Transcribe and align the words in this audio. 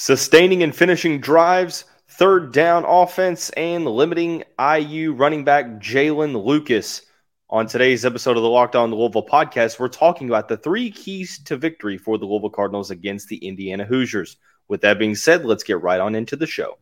Sustaining 0.00 0.62
and 0.62 0.72
finishing 0.72 1.20
drives, 1.20 1.84
third 2.06 2.52
down 2.52 2.84
offense, 2.84 3.50
and 3.50 3.84
limiting 3.84 4.44
IU 4.56 5.12
running 5.12 5.42
back 5.42 5.66
Jaylin 5.80 6.40
Lucas. 6.40 7.02
On 7.50 7.66
today's 7.66 8.04
episode 8.04 8.36
of 8.36 8.44
the 8.44 8.48
Locked 8.48 8.76
On 8.76 8.94
Louisville 8.94 9.26
podcast, 9.26 9.80
we're 9.80 9.88
talking 9.88 10.28
about 10.28 10.46
the 10.46 10.56
three 10.56 10.92
keys 10.92 11.40
to 11.46 11.56
victory 11.56 11.98
for 11.98 12.16
the 12.16 12.26
Louisville 12.26 12.48
Cardinals 12.48 12.92
against 12.92 13.26
the 13.26 13.38
Indiana 13.38 13.84
Hoosiers. 13.84 14.36
With 14.68 14.82
that 14.82 15.00
being 15.00 15.16
said, 15.16 15.44
let's 15.44 15.64
get 15.64 15.82
right 15.82 16.00
on 16.00 16.14
into 16.14 16.36
the 16.36 16.46
show. 16.46 16.78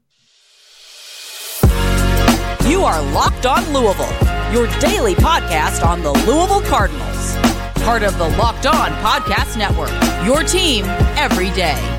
You 2.68 2.84
are 2.84 3.00
Locked 3.12 3.46
On 3.46 3.64
Louisville, 3.72 4.12
your 4.52 4.66
daily 4.78 5.14
podcast 5.14 5.82
on 5.82 6.02
the 6.02 6.12
Louisville 6.12 6.60
Cardinals. 6.68 7.34
Part 7.82 8.02
of 8.02 8.18
the 8.18 8.28
Locked 8.36 8.66
On 8.66 8.90
Podcast 9.02 9.56
Network, 9.56 9.90
your 10.26 10.42
team 10.42 10.84
every 11.16 11.48
day. 11.52 11.95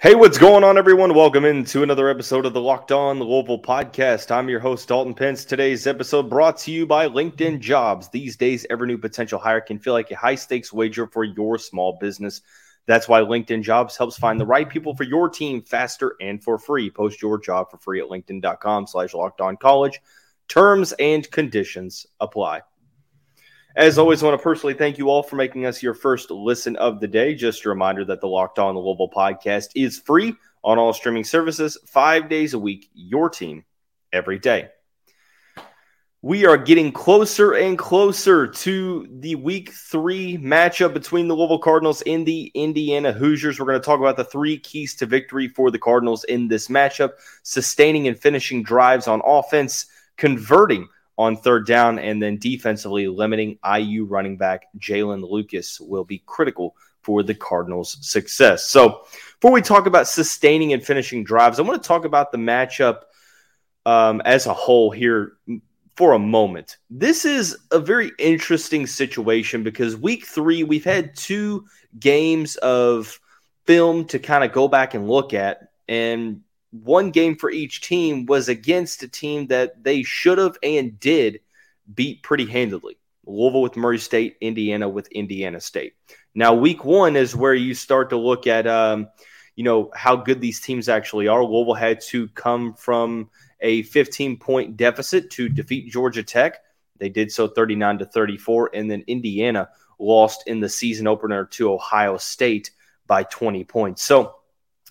Hey, 0.00 0.14
what's 0.14 0.38
going 0.38 0.62
on, 0.62 0.78
everyone? 0.78 1.12
Welcome 1.12 1.44
into 1.44 1.82
another 1.82 2.08
episode 2.08 2.46
of 2.46 2.52
the 2.52 2.60
Locked 2.60 2.92
On 2.92 3.18
Louisville 3.18 3.60
podcast. 3.60 4.30
I'm 4.30 4.48
your 4.48 4.60
host, 4.60 4.86
Dalton 4.86 5.12
Pence. 5.12 5.44
Today's 5.44 5.88
episode 5.88 6.30
brought 6.30 6.58
to 6.58 6.70
you 6.70 6.86
by 6.86 7.08
LinkedIn 7.08 7.58
Jobs. 7.58 8.08
These 8.08 8.36
days, 8.36 8.64
every 8.70 8.86
new 8.86 8.98
potential 8.98 9.40
hire 9.40 9.60
can 9.60 9.80
feel 9.80 9.94
like 9.94 10.08
a 10.12 10.16
high 10.16 10.36
stakes 10.36 10.72
wager 10.72 11.08
for 11.08 11.24
your 11.24 11.58
small 11.58 11.98
business. 12.00 12.42
That's 12.86 13.08
why 13.08 13.22
LinkedIn 13.22 13.64
Jobs 13.64 13.96
helps 13.96 14.16
find 14.16 14.38
the 14.38 14.46
right 14.46 14.68
people 14.68 14.94
for 14.94 15.02
your 15.02 15.28
team 15.28 15.62
faster 15.62 16.14
and 16.20 16.40
for 16.40 16.58
free. 16.58 16.90
Post 16.90 17.20
your 17.20 17.36
job 17.36 17.68
for 17.68 17.78
free 17.78 18.00
at 18.00 18.08
linkedin.com 18.08 18.86
slash 18.86 19.14
locked 19.14 19.40
on 19.40 19.56
college. 19.56 20.00
Terms 20.46 20.92
and 21.00 21.28
conditions 21.28 22.06
apply. 22.20 22.62
As 23.78 23.96
always, 23.96 24.20
I 24.20 24.26
want 24.26 24.36
to 24.36 24.42
personally 24.42 24.74
thank 24.74 24.98
you 24.98 25.08
all 25.08 25.22
for 25.22 25.36
making 25.36 25.64
us 25.64 25.84
your 25.84 25.94
first 25.94 26.32
listen 26.32 26.74
of 26.78 26.98
the 26.98 27.06
day. 27.06 27.32
Just 27.32 27.64
a 27.64 27.68
reminder 27.68 28.04
that 28.06 28.20
the 28.20 28.26
Locked 28.26 28.58
On 28.58 28.76
Louisville 28.76 29.08
podcast 29.08 29.68
is 29.76 30.00
free 30.00 30.34
on 30.64 30.80
all 30.80 30.92
streaming 30.92 31.22
services, 31.22 31.78
five 31.86 32.28
days 32.28 32.54
a 32.54 32.58
week, 32.58 32.90
your 32.92 33.30
team 33.30 33.64
every 34.12 34.40
day. 34.40 34.70
We 36.22 36.44
are 36.44 36.56
getting 36.56 36.90
closer 36.90 37.52
and 37.52 37.78
closer 37.78 38.48
to 38.48 39.06
the 39.20 39.36
week 39.36 39.70
three 39.70 40.36
matchup 40.38 40.92
between 40.92 41.28
the 41.28 41.36
Louisville 41.36 41.60
Cardinals 41.60 42.02
and 42.02 42.26
the 42.26 42.50
Indiana 42.54 43.12
Hoosiers. 43.12 43.60
We're 43.60 43.66
going 43.66 43.80
to 43.80 43.86
talk 43.86 44.00
about 44.00 44.16
the 44.16 44.24
three 44.24 44.58
keys 44.58 44.96
to 44.96 45.06
victory 45.06 45.46
for 45.46 45.70
the 45.70 45.78
Cardinals 45.78 46.24
in 46.24 46.48
this 46.48 46.66
matchup 46.66 47.12
sustaining 47.44 48.08
and 48.08 48.18
finishing 48.18 48.64
drives 48.64 49.06
on 49.06 49.22
offense, 49.24 49.86
converting 50.16 50.88
on 51.18 51.36
third 51.36 51.66
down, 51.66 51.98
and 51.98 52.22
then 52.22 52.38
defensively 52.38 53.08
limiting 53.08 53.58
IU 53.76 54.04
running 54.04 54.38
back 54.38 54.66
Jaylin 54.78 55.28
Lucas 55.28 55.80
will 55.80 56.04
be 56.04 56.22
critical 56.24 56.76
for 57.02 57.22
the 57.22 57.34
Cardinals' 57.34 57.98
success. 58.00 58.70
So, 58.70 59.04
before 59.40 59.52
we 59.52 59.60
talk 59.60 59.86
about 59.86 60.08
sustaining 60.08 60.72
and 60.72 60.82
finishing 60.82 61.24
drives, 61.24 61.58
I 61.58 61.62
want 61.62 61.82
to 61.82 61.86
talk 61.86 62.04
about 62.04 62.32
the 62.32 62.38
matchup 62.38 63.00
um, 63.84 64.22
as 64.24 64.46
a 64.46 64.54
whole 64.54 64.90
here 64.90 65.32
for 65.96 66.12
a 66.12 66.18
moment. 66.18 66.76
This 66.88 67.24
is 67.24 67.56
a 67.72 67.80
very 67.80 68.12
interesting 68.18 68.86
situation 68.86 69.64
because 69.64 69.96
week 69.96 70.24
three, 70.26 70.62
we've 70.62 70.84
had 70.84 71.16
two 71.16 71.66
games 71.98 72.54
of 72.56 73.18
film 73.66 74.04
to 74.06 74.20
kind 74.20 74.44
of 74.44 74.52
go 74.52 74.68
back 74.68 74.94
and 74.94 75.08
look 75.08 75.34
at. 75.34 75.72
And 75.88 76.42
one 76.70 77.10
game 77.10 77.36
for 77.36 77.50
each 77.50 77.80
team 77.80 78.26
was 78.26 78.48
against 78.48 79.02
a 79.02 79.08
team 79.08 79.46
that 79.46 79.82
they 79.82 80.02
should 80.02 80.38
have 80.38 80.58
and 80.62 80.98
did 81.00 81.40
beat 81.94 82.22
pretty 82.22 82.46
handily. 82.46 82.98
Louisville 83.26 83.62
with 83.62 83.76
Murray 83.76 83.98
State, 83.98 84.36
Indiana 84.40 84.88
with 84.88 85.08
Indiana 85.08 85.60
State. 85.60 85.94
Now, 86.34 86.54
week 86.54 86.84
one 86.84 87.16
is 87.16 87.36
where 87.36 87.54
you 87.54 87.74
start 87.74 88.10
to 88.10 88.16
look 88.16 88.46
at, 88.46 88.66
um, 88.66 89.08
you 89.54 89.64
know, 89.64 89.90
how 89.94 90.16
good 90.16 90.40
these 90.40 90.60
teams 90.60 90.88
actually 90.88 91.28
are. 91.28 91.44
Louisville 91.44 91.74
had 91.74 92.00
to 92.08 92.28
come 92.28 92.74
from 92.74 93.30
a 93.60 93.82
15 93.82 94.38
point 94.38 94.76
deficit 94.76 95.30
to 95.32 95.48
defeat 95.48 95.90
Georgia 95.90 96.22
Tech. 96.22 96.60
They 96.98 97.08
did 97.08 97.30
so 97.30 97.48
39 97.48 97.98
to 97.98 98.06
34, 98.06 98.70
and 98.74 98.90
then 98.90 99.04
Indiana 99.06 99.68
lost 99.98 100.44
in 100.46 100.60
the 100.60 100.68
season 100.68 101.06
opener 101.06 101.44
to 101.44 101.72
Ohio 101.72 102.16
State 102.16 102.70
by 103.06 103.24
20 103.24 103.64
points. 103.64 104.02
So 104.02 104.36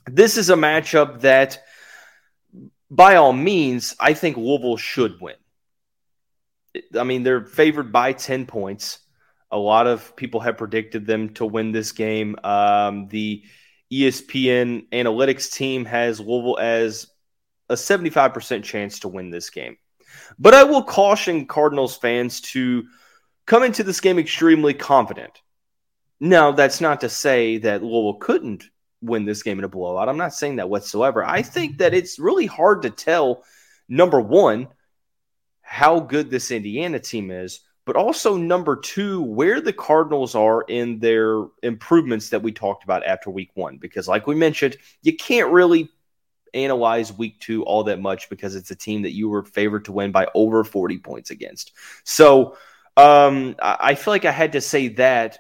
this 0.08 0.38
is 0.38 0.50
a 0.50 0.56
matchup 0.56 1.22
that, 1.22 1.64
by 2.90 3.16
all 3.16 3.34
means, 3.34 3.96
I 4.00 4.14
think 4.14 4.38
Louisville 4.38 4.78
should 4.78 5.20
win. 5.20 5.36
I 6.98 7.04
mean, 7.04 7.24
they're 7.24 7.46
favored 7.46 7.92
by 7.92 8.14
10 8.14 8.46
points. 8.46 9.00
A 9.52 9.58
lot 9.58 9.88
of 9.88 10.16
people 10.16 10.40
have 10.42 10.58
predicted 10.58 11.06
them 11.06 11.34
to 11.36 11.46
win 11.46 11.72
this 11.72 11.92
game. 11.92 12.36
Um, 12.44 13.08
the 13.08 13.44
ESPN 13.92 14.90
analytics 14.90 15.52
team 15.54 15.86
has 15.86 16.20
Louisville 16.20 16.60
as 16.60 17.08
a 17.70 17.76
75% 17.76 18.64
chance 18.64 19.00
to 19.00 19.08
win 19.08 19.30
this 19.30 19.50
game. 19.50 19.78
But 20.40 20.54
I 20.54 20.64
will 20.64 20.84
caution 20.84 21.48
Cardinals 21.48 21.98
fans 21.98 22.42
to 22.42 22.86
come 23.46 23.64
into 23.64 23.84
this 23.84 24.00
game 24.00 24.20
extremely 24.20 24.74
confident. 24.74 25.42
Now, 26.20 26.52
that's 26.52 26.82
not 26.82 27.02
to 27.02 27.10
say 27.10 27.58
that 27.60 27.84
Louisville 27.84 28.16
couldn't 28.16 28.70
win 29.02 29.26
this 29.26 29.44
game 29.44 29.60
in 29.60 29.66
a 29.66 29.70
blowout. 29.70 30.10
I'm 30.10 30.18
not 30.18 30.34
saying 30.34 30.58
that 30.58 30.70
whatsoever. 30.70 31.24
I 31.24 31.42
think 31.42 31.78
that 31.80 31.94
it's 31.94 32.20
really 32.20 32.46
hard 32.46 32.82
to 32.84 32.90
tell, 32.90 33.44
number 33.88 34.20
one, 34.20 34.68
how 35.62 36.00
good 36.00 36.30
this 36.30 36.52
Indiana 36.52 37.00
team 37.00 37.30
is, 37.30 37.62
but 37.86 37.96
also 37.96 38.36
number 38.36 38.76
two, 38.76 39.22
where 39.22 39.62
the 39.62 39.74
Cardinals 39.74 40.36
are 40.36 40.64
in 40.64 41.00
their 41.00 41.46
improvements 41.64 42.30
that 42.30 42.42
we 42.42 42.52
talked 42.52 42.84
about 42.84 43.06
after 43.06 43.30
week 43.30 43.52
one. 43.54 43.78
Because, 43.78 44.08
like 44.08 44.28
we 44.28 44.36
mentioned, 44.36 44.78
you 45.04 45.16
can't 45.16 45.52
really 45.52 45.90
analyze 46.54 47.14
week 47.14 47.40
two 47.40 47.64
all 47.64 47.84
that 47.84 48.00
much 48.00 48.30
because 48.30 48.56
it's 48.56 48.72
a 48.72 48.76
team 48.76 49.04
that 49.04 49.14
you 49.14 49.30
were 49.30 49.44
favored 49.44 49.86
to 49.86 49.92
win 49.92 50.12
by 50.12 50.28
over 50.34 50.64
40 50.64 50.98
points 51.00 51.30
against. 51.30 51.74
So, 52.04 52.58
um, 52.96 53.56
I 53.60 53.94
feel 53.96 54.14
like 54.14 54.26
I 54.26 54.32
had 54.32 54.54
to 54.54 54.62
say 54.62 54.88
that 54.90 55.40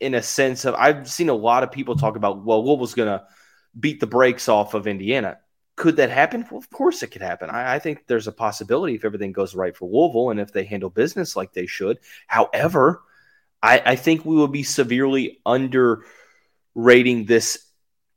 in 0.00 0.14
a 0.14 0.22
sense 0.22 0.64
of 0.64 0.74
I've 0.74 1.08
seen 1.08 1.28
a 1.28 1.34
lot 1.34 1.62
of 1.62 1.70
people 1.70 1.94
talk 1.94 2.16
about, 2.16 2.44
well, 2.44 2.64
Louisville's 2.64 2.94
going 2.94 3.08
to 3.08 3.24
beat 3.78 4.00
the 4.00 4.06
brakes 4.06 4.48
off 4.48 4.74
of 4.74 4.86
Indiana. 4.86 5.38
Could 5.76 5.96
that 5.96 6.10
happen? 6.10 6.46
Well, 6.50 6.58
of 6.58 6.70
course 6.70 7.02
it 7.02 7.08
could 7.08 7.22
happen. 7.22 7.48
I, 7.50 7.74
I, 7.74 7.78
think 7.78 8.06
there's 8.06 8.26
a 8.26 8.32
possibility 8.32 8.94
if 8.94 9.04
everything 9.04 9.32
goes 9.32 9.54
right 9.54 9.76
for 9.76 9.88
Louisville 9.88 10.30
and 10.30 10.40
if 10.40 10.52
they 10.52 10.64
handle 10.64 10.90
business 10.90 11.36
like 11.36 11.52
they 11.52 11.66
should. 11.66 11.98
However, 12.26 13.02
I, 13.62 13.82
I 13.84 13.96
think 13.96 14.24
we 14.24 14.36
will 14.36 14.48
be 14.48 14.62
severely 14.62 15.40
underrating 15.46 17.24
this 17.26 17.66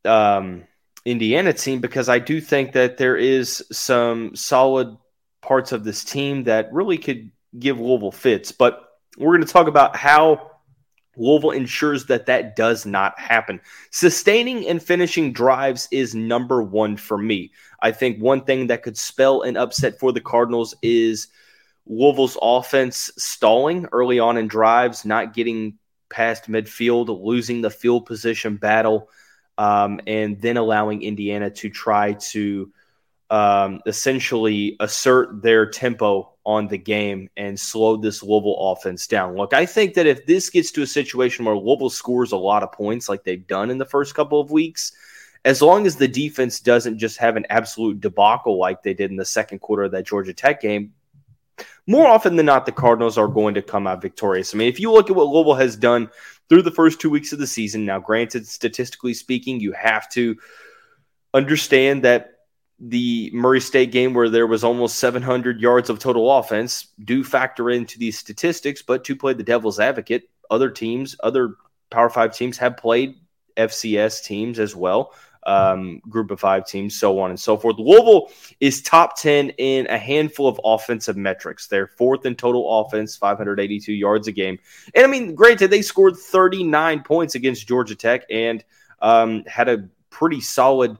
um, 0.03 0.63
Indiana 1.05 1.53
team 1.53 1.79
because 1.79 2.09
I 2.09 2.19
do 2.19 2.41
think 2.41 2.73
that 2.73 2.97
there 2.97 3.15
is 3.15 3.63
some 3.71 4.35
solid 4.35 4.97
parts 5.41 5.71
of 5.71 5.83
this 5.83 6.03
team 6.03 6.45
that 6.45 6.73
really 6.73 6.97
could 6.97 7.31
give 7.57 7.79
Louisville 7.79 8.11
fits. 8.11 8.51
But 8.51 8.81
we're 9.17 9.35
going 9.35 9.45
to 9.45 9.53
talk 9.53 9.67
about 9.67 9.95
how 9.95 10.52
Louisville 11.15 11.51
ensures 11.51 12.05
that 12.05 12.25
that 12.25 12.55
does 12.55 12.85
not 12.85 13.19
happen. 13.19 13.61
Sustaining 13.91 14.67
and 14.67 14.81
finishing 14.81 15.31
drives 15.31 15.87
is 15.91 16.15
number 16.15 16.63
one 16.63 16.97
for 16.97 17.17
me. 17.17 17.51
I 17.81 17.91
think 17.91 18.21
one 18.21 18.43
thing 18.45 18.67
that 18.67 18.83
could 18.83 18.97
spell 18.97 19.41
an 19.41 19.57
upset 19.57 19.99
for 19.99 20.11
the 20.11 20.21
Cardinals 20.21 20.73
is 20.81 21.27
Louisville's 21.85 22.37
offense 22.41 23.11
stalling 23.17 23.87
early 23.91 24.19
on 24.19 24.37
in 24.37 24.47
drives, 24.47 25.05
not 25.05 25.33
getting 25.33 25.77
past 26.09 26.49
midfield, 26.49 27.23
losing 27.23 27.61
the 27.61 27.69
field 27.69 28.05
position 28.05 28.57
battle, 28.57 29.09
um, 29.57 29.99
and 30.07 30.41
then 30.41 30.57
allowing 30.57 31.03
Indiana 31.03 31.49
to 31.49 31.69
try 31.69 32.13
to 32.13 32.71
um, 33.33 33.81
essentially 33.87 34.75
assert 34.79 35.41
their 35.41 35.65
tempo 35.65 36.35
on 36.45 36.67
the 36.67 36.77
game 36.77 37.31
and 37.35 37.59
slow 37.59 37.97
this 37.97 38.21
Louisville 38.21 38.59
offense 38.59 39.07
down. 39.07 39.35
Look, 39.35 39.55
I 39.55 39.65
think 39.65 39.95
that 39.95 40.05
if 40.05 40.27
this 40.27 40.51
gets 40.51 40.71
to 40.73 40.83
a 40.83 40.87
situation 40.87 41.43
where 41.43 41.57
Louisville 41.57 41.89
scores 41.89 42.31
a 42.31 42.37
lot 42.37 42.61
of 42.61 42.71
points 42.71 43.09
like 43.09 43.23
they've 43.23 43.47
done 43.47 43.71
in 43.71 43.79
the 43.79 43.87
first 43.87 44.13
couple 44.13 44.39
of 44.39 44.51
weeks, 44.51 44.91
as 45.45 45.63
long 45.63 45.87
as 45.87 45.95
the 45.95 46.07
defense 46.07 46.59
doesn't 46.59 46.99
just 46.99 47.17
have 47.17 47.35
an 47.35 47.47
absolute 47.49 47.99
debacle 47.99 48.59
like 48.59 48.83
they 48.83 48.93
did 48.93 49.09
in 49.09 49.17
the 49.17 49.25
second 49.25 49.59
quarter 49.59 49.81
of 49.81 49.91
that 49.93 50.05
Georgia 50.05 50.33
Tech 50.33 50.61
game, 50.61 50.93
more 51.87 52.05
often 52.05 52.35
than 52.35 52.45
not, 52.45 52.67
the 52.67 52.71
Cardinals 52.71 53.17
are 53.17 53.27
going 53.27 53.55
to 53.55 53.63
come 53.63 53.87
out 53.87 53.99
victorious. 53.99 54.53
I 54.53 54.57
mean, 54.59 54.69
if 54.69 54.79
you 54.79 54.91
look 54.91 55.09
at 55.09 55.15
what 55.15 55.29
Louisville 55.29 55.55
has 55.55 55.75
done 55.75 56.07
through 56.49 56.61
the 56.61 56.69
first 56.69 57.01
two 57.01 57.09
weeks 57.09 57.33
of 57.33 57.39
the 57.39 57.47
season, 57.47 57.83
now, 57.83 57.97
granted, 57.97 58.45
statistically 58.47 59.15
speaking, 59.15 59.59
you 59.59 59.71
have 59.71 60.07
to 60.11 60.35
understand 61.33 62.03
that 62.03 62.32
the 62.79 63.29
Murray 63.33 63.61
State 63.61 63.91
game 63.91 64.13
where 64.13 64.29
there 64.29 64.47
was 64.47 64.63
almost 64.63 64.97
700 64.99 65.61
yards 65.61 65.89
of 65.89 65.99
total 65.99 66.31
offense 66.37 66.87
do 67.03 67.23
factor 67.23 67.69
into 67.69 67.97
these 67.99 68.17
statistics, 68.17 68.81
but 68.81 69.03
to 69.05 69.15
play 69.15 69.33
the 69.33 69.43
devil's 69.43 69.79
advocate, 69.79 70.29
other 70.49 70.69
teams, 70.69 71.15
other 71.23 71.55
Power 71.89 72.09
5 72.09 72.35
teams 72.35 72.57
have 72.57 72.75
played 72.77 73.15
FCS 73.55 74.23
teams 74.23 74.59
as 74.59 74.75
well. 74.75 75.13
um, 75.45 75.99
group 76.09 76.31
of 76.31 76.39
five 76.39 76.65
teams, 76.65 76.97
so 76.97 77.19
on 77.19 77.29
and 77.29 77.39
so 77.39 77.57
forth. 77.57 77.77
Louisville 77.77 78.31
is 78.59 78.81
top 78.81 79.19
10 79.19 79.49
in 79.51 79.87
a 79.87 79.97
handful 79.97 80.47
of 80.47 80.59
offensive 80.63 81.17
metrics. 81.17 81.67
They're 81.67 81.87
fourth 81.87 82.25
in 82.25 82.35
total 82.35 82.81
offense, 82.81 83.15
582 83.15 83.93
yards 83.93 84.27
a 84.27 84.31
game. 84.31 84.57
And 84.95 85.05
I 85.05 85.09
mean, 85.09 85.35
granted, 85.35 85.69
they 85.69 85.81
scored 85.81 86.15
39 86.15 87.03
points 87.03 87.35
against 87.35 87.67
Georgia 87.67 87.95
Tech 87.95 88.23
and 88.29 88.63
um, 89.01 89.43
had 89.45 89.69
a 89.69 89.89
pretty 90.09 90.41
solid 90.41 90.97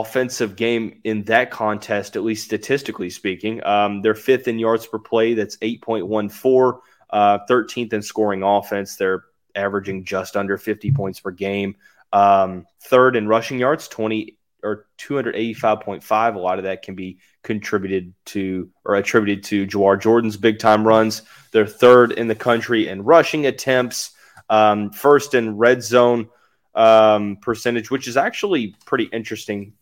offensive 0.00 0.56
game 0.56 1.00
in 1.04 1.24
that 1.24 1.50
contest, 1.50 2.16
at 2.16 2.24
least 2.24 2.44
statistically 2.44 3.10
speaking. 3.10 3.64
Um, 3.64 4.02
they're 4.02 4.14
fifth 4.14 4.48
in 4.48 4.58
yards 4.58 4.86
per 4.86 4.98
play, 4.98 5.34
that's 5.34 5.56
8.14, 5.58 6.80
uh, 7.10 7.38
13th 7.48 7.92
in 7.92 8.02
scoring 8.02 8.42
offense. 8.42 8.96
They're 8.96 9.24
averaging 9.54 10.04
just 10.04 10.36
under 10.36 10.58
50 10.58 10.92
points 10.92 11.20
per 11.20 11.30
game. 11.30 11.76
Um, 12.12 12.66
third 12.82 13.16
in 13.16 13.28
rushing 13.28 13.58
yards, 13.58 13.88
20 13.88 14.36
or 14.62 14.86
285.5. 14.98 16.34
A 16.34 16.38
lot 16.38 16.58
of 16.58 16.64
that 16.64 16.82
can 16.82 16.94
be 16.94 17.18
contributed 17.42 18.14
to 18.26 18.70
or 18.84 18.94
attributed 18.94 19.44
to 19.44 19.66
Jawhar 19.66 20.00
Jordan's 20.00 20.36
big 20.36 20.58
time 20.58 20.86
runs. 20.86 21.22
They're 21.52 21.66
third 21.66 22.12
in 22.12 22.28
the 22.28 22.34
country 22.34 22.88
in 22.88 23.04
rushing 23.04 23.46
attempts, 23.46 24.12
um, 24.48 24.90
first 24.90 25.34
in 25.34 25.56
red 25.56 25.82
zone 25.82 26.28
um, 26.74 27.36
percentage, 27.36 27.90
which 27.90 28.08
is 28.08 28.16
actually 28.16 28.74
pretty 28.86 29.04
interesting. 29.04 29.74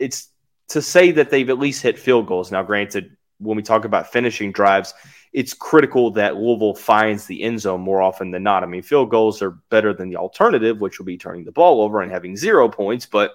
It's 0.00 0.30
to 0.70 0.82
say 0.82 1.12
that 1.12 1.30
they've 1.30 1.50
at 1.50 1.58
least 1.58 1.82
hit 1.82 1.98
field 1.98 2.26
goals. 2.26 2.50
Now, 2.50 2.62
granted, 2.62 3.16
when 3.38 3.56
we 3.56 3.62
talk 3.62 3.84
about 3.84 4.10
finishing 4.10 4.50
drives, 4.52 4.94
it's 5.32 5.54
critical 5.54 6.10
that 6.12 6.36
Louisville 6.36 6.74
finds 6.74 7.26
the 7.26 7.42
end 7.42 7.60
zone 7.60 7.80
more 7.80 8.02
often 8.02 8.30
than 8.32 8.42
not. 8.42 8.62
I 8.62 8.66
mean, 8.66 8.82
field 8.82 9.10
goals 9.10 9.42
are 9.42 9.52
better 9.70 9.94
than 9.94 10.08
the 10.08 10.16
alternative, 10.16 10.80
which 10.80 10.98
will 10.98 11.06
be 11.06 11.18
turning 11.18 11.44
the 11.44 11.52
ball 11.52 11.80
over 11.80 12.00
and 12.00 12.10
having 12.10 12.36
zero 12.36 12.68
points. 12.68 13.06
But 13.06 13.34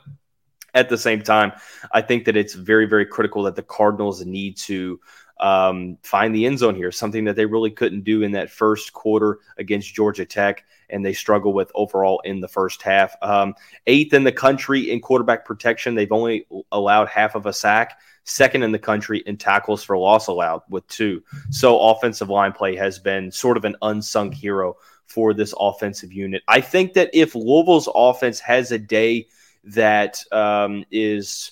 at 0.74 0.90
the 0.90 0.98
same 0.98 1.22
time, 1.22 1.54
I 1.92 2.02
think 2.02 2.26
that 2.26 2.36
it's 2.36 2.54
very, 2.54 2.86
very 2.86 3.06
critical 3.06 3.44
that 3.44 3.56
the 3.56 3.64
Cardinals 3.64 4.26
need 4.26 4.58
to 4.58 5.00
um, 5.40 5.98
find 6.04 6.36
the 6.36 6.46
end 6.46 6.60
zone 6.60 6.76
here, 6.76 6.92
something 6.92 7.26
that 7.26 7.36
they 7.36 7.46
really 7.46 7.72
couldn't 7.72 8.04
do 8.04 8.24
in 8.24 8.34
that 8.34 8.50
first 8.50 8.94
quarter 8.94 9.40
against 9.58 9.94
Georgia 9.94 10.26
Tech, 10.26 10.66
and 10.90 11.06
they 11.06 11.14
struggle 11.14 11.54
with 11.54 11.72
overall 11.76 12.22
in 12.26 12.42
the 12.42 12.48
first 12.48 12.82
half. 12.82 13.16
Um, 13.22 13.56
eighth 13.88 14.14
in 14.14 14.24
the 14.24 14.32
country 14.32 14.92
in 14.92 15.02
quarterback 15.02 15.46
protection, 15.46 15.96
they've 15.96 16.12
only 16.12 16.48
allowed 16.72 17.08
half 17.08 17.36
of 17.36 17.46
a 17.46 17.54
sack 17.54 18.00
second 18.26 18.64
in 18.64 18.72
the 18.72 18.80
country 18.80 19.20
in 19.26 19.38
tackles 19.38 19.84
for 19.84 19.98
loss 19.98 20.28
allowed 20.28 20.62
with 20.70 20.86
two. 20.88 21.24
So 21.52 21.80
offensive 21.80 22.30
line 22.30 22.52
play 22.52 22.76
has 22.76 23.00
been 23.00 23.32
sort 23.32 23.58
of 23.58 23.66
an 23.66 23.76
unsung 23.82 24.32
hero 24.32 24.78
for 25.06 25.34
this 25.34 25.54
offensive 25.60 26.12
unit. 26.12 26.44
I 26.48 26.62
think 26.62 26.94
that 26.94 27.12
if 27.14 27.36
Louisville's 27.36 27.90
offense 27.94 28.40
has 28.40 28.72
a 28.72 28.80
day 28.80 29.28
that 29.66 30.18
um, 30.32 30.86
is 30.92 31.52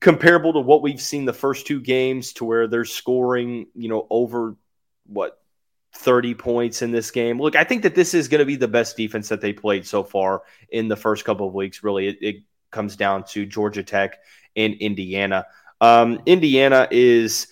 comparable 0.00 0.52
to 0.54 0.60
what 0.60 0.82
we've 0.82 1.00
seen 1.00 1.24
the 1.24 1.32
first 1.32 1.66
two 1.66 1.80
games, 1.80 2.32
to 2.34 2.44
where 2.44 2.66
they're 2.66 2.84
scoring, 2.84 3.68
you 3.74 3.88
know, 3.88 4.06
over 4.10 4.56
what 5.06 5.41
30 5.94 6.34
points 6.34 6.82
in 6.82 6.90
this 6.90 7.10
game. 7.10 7.40
Look, 7.40 7.54
I 7.54 7.64
think 7.64 7.82
that 7.82 7.94
this 7.94 8.14
is 8.14 8.28
going 8.28 8.38
to 8.40 8.44
be 8.44 8.56
the 8.56 8.68
best 8.68 8.96
defense 8.96 9.28
that 9.28 9.40
they 9.40 9.52
played 9.52 9.86
so 9.86 10.02
far 10.02 10.42
in 10.70 10.88
the 10.88 10.96
first 10.96 11.24
couple 11.24 11.46
of 11.46 11.54
weeks. 11.54 11.84
Really, 11.84 12.08
it, 12.08 12.18
it 12.20 12.36
comes 12.70 12.96
down 12.96 13.24
to 13.24 13.44
Georgia 13.44 13.82
Tech 13.82 14.18
and 14.56 14.74
Indiana. 14.74 15.46
Um, 15.80 16.22
Indiana 16.26 16.88
is 16.90 17.48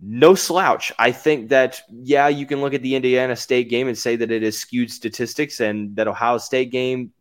no 0.00 0.34
slouch. 0.34 0.92
I 0.98 1.12
think 1.12 1.50
that, 1.50 1.80
yeah, 1.88 2.28
you 2.28 2.46
can 2.46 2.60
look 2.60 2.74
at 2.74 2.82
the 2.82 2.94
Indiana 2.94 3.36
State 3.36 3.68
game 3.68 3.88
and 3.88 3.96
say 3.96 4.16
that 4.16 4.30
it 4.30 4.42
is 4.42 4.58
skewed 4.58 4.90
statistics 4.90 5.60
and 5.60 5.94
that 5.96 6.08
Ohio 6.08 6.38
State 6.38 6.70
game, 6.70 7.12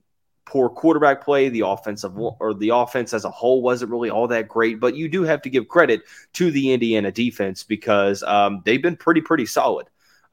poor 0.45 0.69
quarterback 0.69 1.24
play, 1.24 1.50
the 1.50 1.65
offensive 1.68 2.18
or 2.18 2.53
the 2.53 2.69
offense 2.69 3.13
as 3.13 3.25
a 3.25 3.30
whole 3.30 3.62
wasn't 3.62 3.92
really 3.92 4.10
all 4.10 4.27
that 4.27 4.48
great. 4.48 4.80
But 4.80 4.95
you 4.95 5.10
do 5.10 5.24
have 5.24 5.42
to 5.44 5.50
give 5.50 5.68
credit 5.68 6.01
to 6.33 6.50
the 6.50 6.71
Indiana 6.71 7.12
defense 7.12 7.63
because 7.63 8.24
um, 8.24 8.62
they've 8.65 8.81
been 8.81 8.98
pretty, 8.98 9.21
pretty 9.21 9.45
solid 9.45 9.88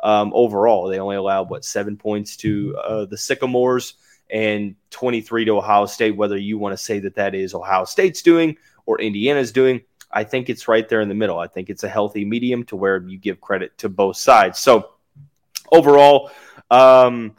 um, 0.05 0.31
overall. 0.33 0.87
They 0.89 1.01
only 1.01 1.17
allowed, 1.17 1.51
what, 1.51 1.65
seven 1.65 1.97
points 1.97 2.37
to 2.39 2.77
uh, 2.77 3.05
the 3.07 3.19
Sycamores 3.19 3.95
and 4.31 4.77
23 4.91 5.47
to 5.47 5.59
Ohio 5.59 5.87
State, 5.87 6.17
whether 6.17 6.37
you 6.37 6.59
want 6.59 6.75
to 6.75 6.83
say 6.83 7.01
that 7.01 7.17
that 7.17 7.35
is 7.35 7.55
Ohio 7.55 7.85
State's 7.85 8.23
doing 8.23 8.57
or 8.87 9.01
Indiana's 9.01 9.51
doing 9.51 9.83
I 10.15 10.23
think 10.23 10.49
it's 10.49 10.69
right 10.69 10.89
there 10.89 11.01
in 11.01 11.09
the 11.09 11.15
middle. 11.15 11.39
I 11.39 11.49
think 11.49 11.69
it's 11.69 11.83
a 11.83 11.89
healthy 11.89 12.25
medium 12.25 12.65
to 12.67 12.77
where 12.77 13.03
you 13.03 13.19
give 13.19 13.41
credit 13.41 13.77
to 13.79 13.89
both 13.89 14.17
sides. 14.17 14.61
So 14.61 14.91
overall, 15.73 16.31
um, 16.71 17.35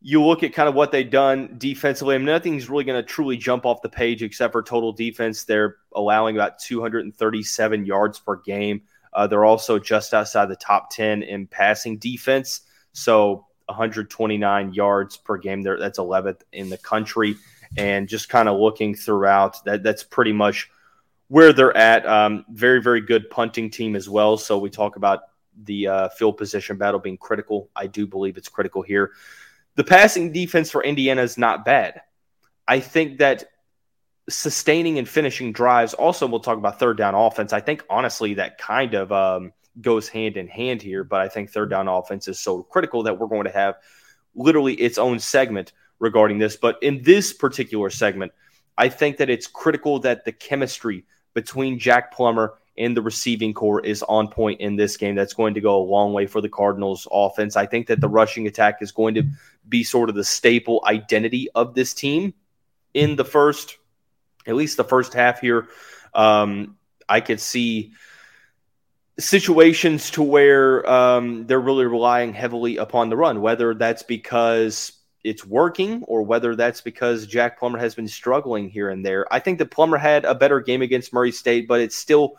you 0.00 0.24
look 0.24 0.42
at 0.42 0.54
kind 0.54 0.68
of 0.68 0.74
what 0.74 0.92
they've 0.92 1.10
done 1.10 1.56
defensively. 1.58 2.14
I 2.14 2.18
mean, 2.18 2.26
nothing's 2.26 2.70
really 2.70 2.84
going 2.84 3.00
to 3.00 3.06
truly 3.06 3.36
jump 3.36 3.66
off 3.66 3.82
the 3.82 3.90
page 3.90 4.22
except 4.22 4.52
for 4.52 4.62
total 4.62 4.92
defense. 4.92 5.44
They're 5.44 5.76
allowing 5.94 6.36
about 6.36 6.58
237 6.58 7.84
yards 7.84 8.18
per 8.18 8.36
game. 8.36 8.82
Uh, 9.16 9.26
they're 9.26 9.46
also 9.46 9.78
just 9.78 10.12
outside 10.12 10.46
the 10.46 10.56
top 10.56 10.90
10 10.90 11.22
in 11.22 11.46
passing 11.46 11.96
defense. 11.96 12.60
So 12.92 13.46
129 13.64 14.74
yards 14.74 15.16
per 15.16 15.38
game. 15.38 15.62
There, 15.62 15.78
that's 15.78 15.98
11th 15.98 16.42
in 16.52 16.68
the 16.68 16.76
country. 16.76 17.36
And 17.78 18.08
just 18.08 18.28
kind 18.28 18.48
of 18.48 18.60
looking 18.60 18.94
throughout, 18.94 19.64
that 19.64 19.82
that's 19.82 20.04
pretty 20.04 20.32
much 20.32 20.70
where 21.28 21.54
they're 21.54 21.76
at. 21.76 22.06
Um, 22.06 22.44
very, 22.50 22.82
very 22.82 23.00
good 23.00 23.30
punting 23.30 23.70
team 23.70 23.96
as 23.96 24.08
well. 24.08 24.36
So 24.36 24.58
we 24.58 24.68
talk 24.68 24.96
about 24.96 25.20
the 25.64 25.88
uh, 25.88 26.08
field 26.10 26.36
position 26.36 26.76
battle 26.76 27.00
being 27.00 27.16
critical. 27.16 27.70
I 27.74 27.86
do 27.86 28.06
believe 28.06 28.36
it's 28.36 28.50
critical 28.50 28.82
here. 28.82 29.12
The 29.76 29.84
passing 29.84 30.30
defense 30.30 30.70
for 30.70 30.84
Indiana 30.84 31.22
is 31.22 31.38
not 31.38 31.64
bad. 31.64 32.02
I 32.68 32.80
think 32.80 33.18
that 33.18 33.44
sustaining 34.28 34.98
and 34.98 35.08
finishing 35.08 35.52
drives, 35.52 35.94
also, 35.94 36.26
we'll 36.26 36.40
talk 36.40 36.58
about 36.58 36.78
third 36.78 36.96
down 36.96 37.14
offense. 37.14 37.52
I 37.52 37.60
think, 37.60 37.84
honestly, 37.88 38.34
that 38.34 38.58
kind 38.58 38.94
of 38.94 39.12
um, 39.12 39.52
goes 39.80 40.08
hand 40.08 40.36
in 40.36 40.48
hand 40.48 40.82
here, 40.82 41.04
but 41.04 41.20
I 41.20 41.28
think 41.28 41.50
third 41.50 41.70
down 41.70 41.88
offense 41.88 42.28
is 42.28 42.38
so 42.38 42.62
critical 42.62 43.04
that 43.04 43.18
we're 43.18 43.28
going 43.28 43.44
to 43.44 43.52
have 43.52 43.76
literally 44.34 44.74
its 44.74 44.98
own 44.98 45.18
segment 45.18 45.72
regarding 45.98 46.38
this. 46.38 46.56
But 46.56 46.82
in 46.82 47.02
this 47.02 47.32
particular 47.32 47.90
segment, 47.90 48.32
I 48.76 48.88
think 48.88 49.18
that 49.18 49.30
it's 49.30 49.46
critical 49.46 50.00
that 50.00 50.24
the 50.24 50.32
chemistry 50.32 51.04
between 51.34 51.78
Jack 51.78 52.12
Plummer 52.12 52.54
and 52.78 52.96
the 52.96 53.02
receiving 53.02 53.54
corps 53.54 53.80
is 53.80 54.02
on 54.02 54.28
point 54.28 54.60
in 54.60 54.76
this 54.76 54.96
game. 54.96 55.14
That's 55.14 55.32
going 55.32 55.54
to 55.54 55.60
go 55.60 55.80
a 55.80 55.84
long 55.84 56.12
way 56.12 56.26
for 56.26 56.40
the 56.40 56.48
Cardinals 56.48 57.08
offense. 57.10 57.56
I 57.56 57.66
think 57.66 57.86
that 57.86 58.00
the 58.00 58.08
rushing 58.08 58.46
attack 58.46 58.82
is 58.82 58.92
going 58.92 59.14
to 59.14 59.24
be 59.68 59.82
sort 59.82 60.10
of 60.10 60.14
the 60.14 60.24
staple 60.24 60.82
identity 60.86 61.48
of 61.54 61.74
this 61.74 61.94
team 61.94 62.34
in 62.92 63.16
the 63.16 63.24
first, 63.24 63.78
at 64.46 64.54
least 64.54 64.76
the 64.76 64.84
first 64.84 65.14
half 65.14 65.40
here. 65.40 65.68
Um, 66.14 66.76
I 67.08 67.20
could 67.20 67.40
see 67.40 67.92
situations 69.18 70.10
to 70.12 70.22
where 70.22 70.88
um, 70.88 71.46
they're 71.46 71.60
really 71.60 71.86
relying 71.86 72.34
heavily 72.34 72.76
upon 72.76 73.08
the 73.08 73.16
run, 73.16 73.40
whether 73.40 73.74
that's 73.74 74.02
because 74.02 74.92
it's 75.24 75.44
working 75.44 76.04
or 76.04 76.22
whether 76.22 76.54
that's 76.54 76.80
because 76.80 77.26
Jack 77.26 77.58
Plummer 77.58 77.78
has 77.78 77.94
been 77.94 78.08
struggling 78.08 78.68
here 78.68 78.88
and 78.90 79.04
there. 79.04 79.26
I 79.32 79.40
think 79.40 79.58
that 79.58 79.70
Plummer 79.70 79.96
had 79.96 80.24
a 80.24 80.34
better 80.34 80.60
game 80.60 80.82
against 80.82 81.12
Murray 81.12 81.32
State, 81.32 81.66
but 81.66 81.80
it's 81.80 81.96
still 81.96 82.36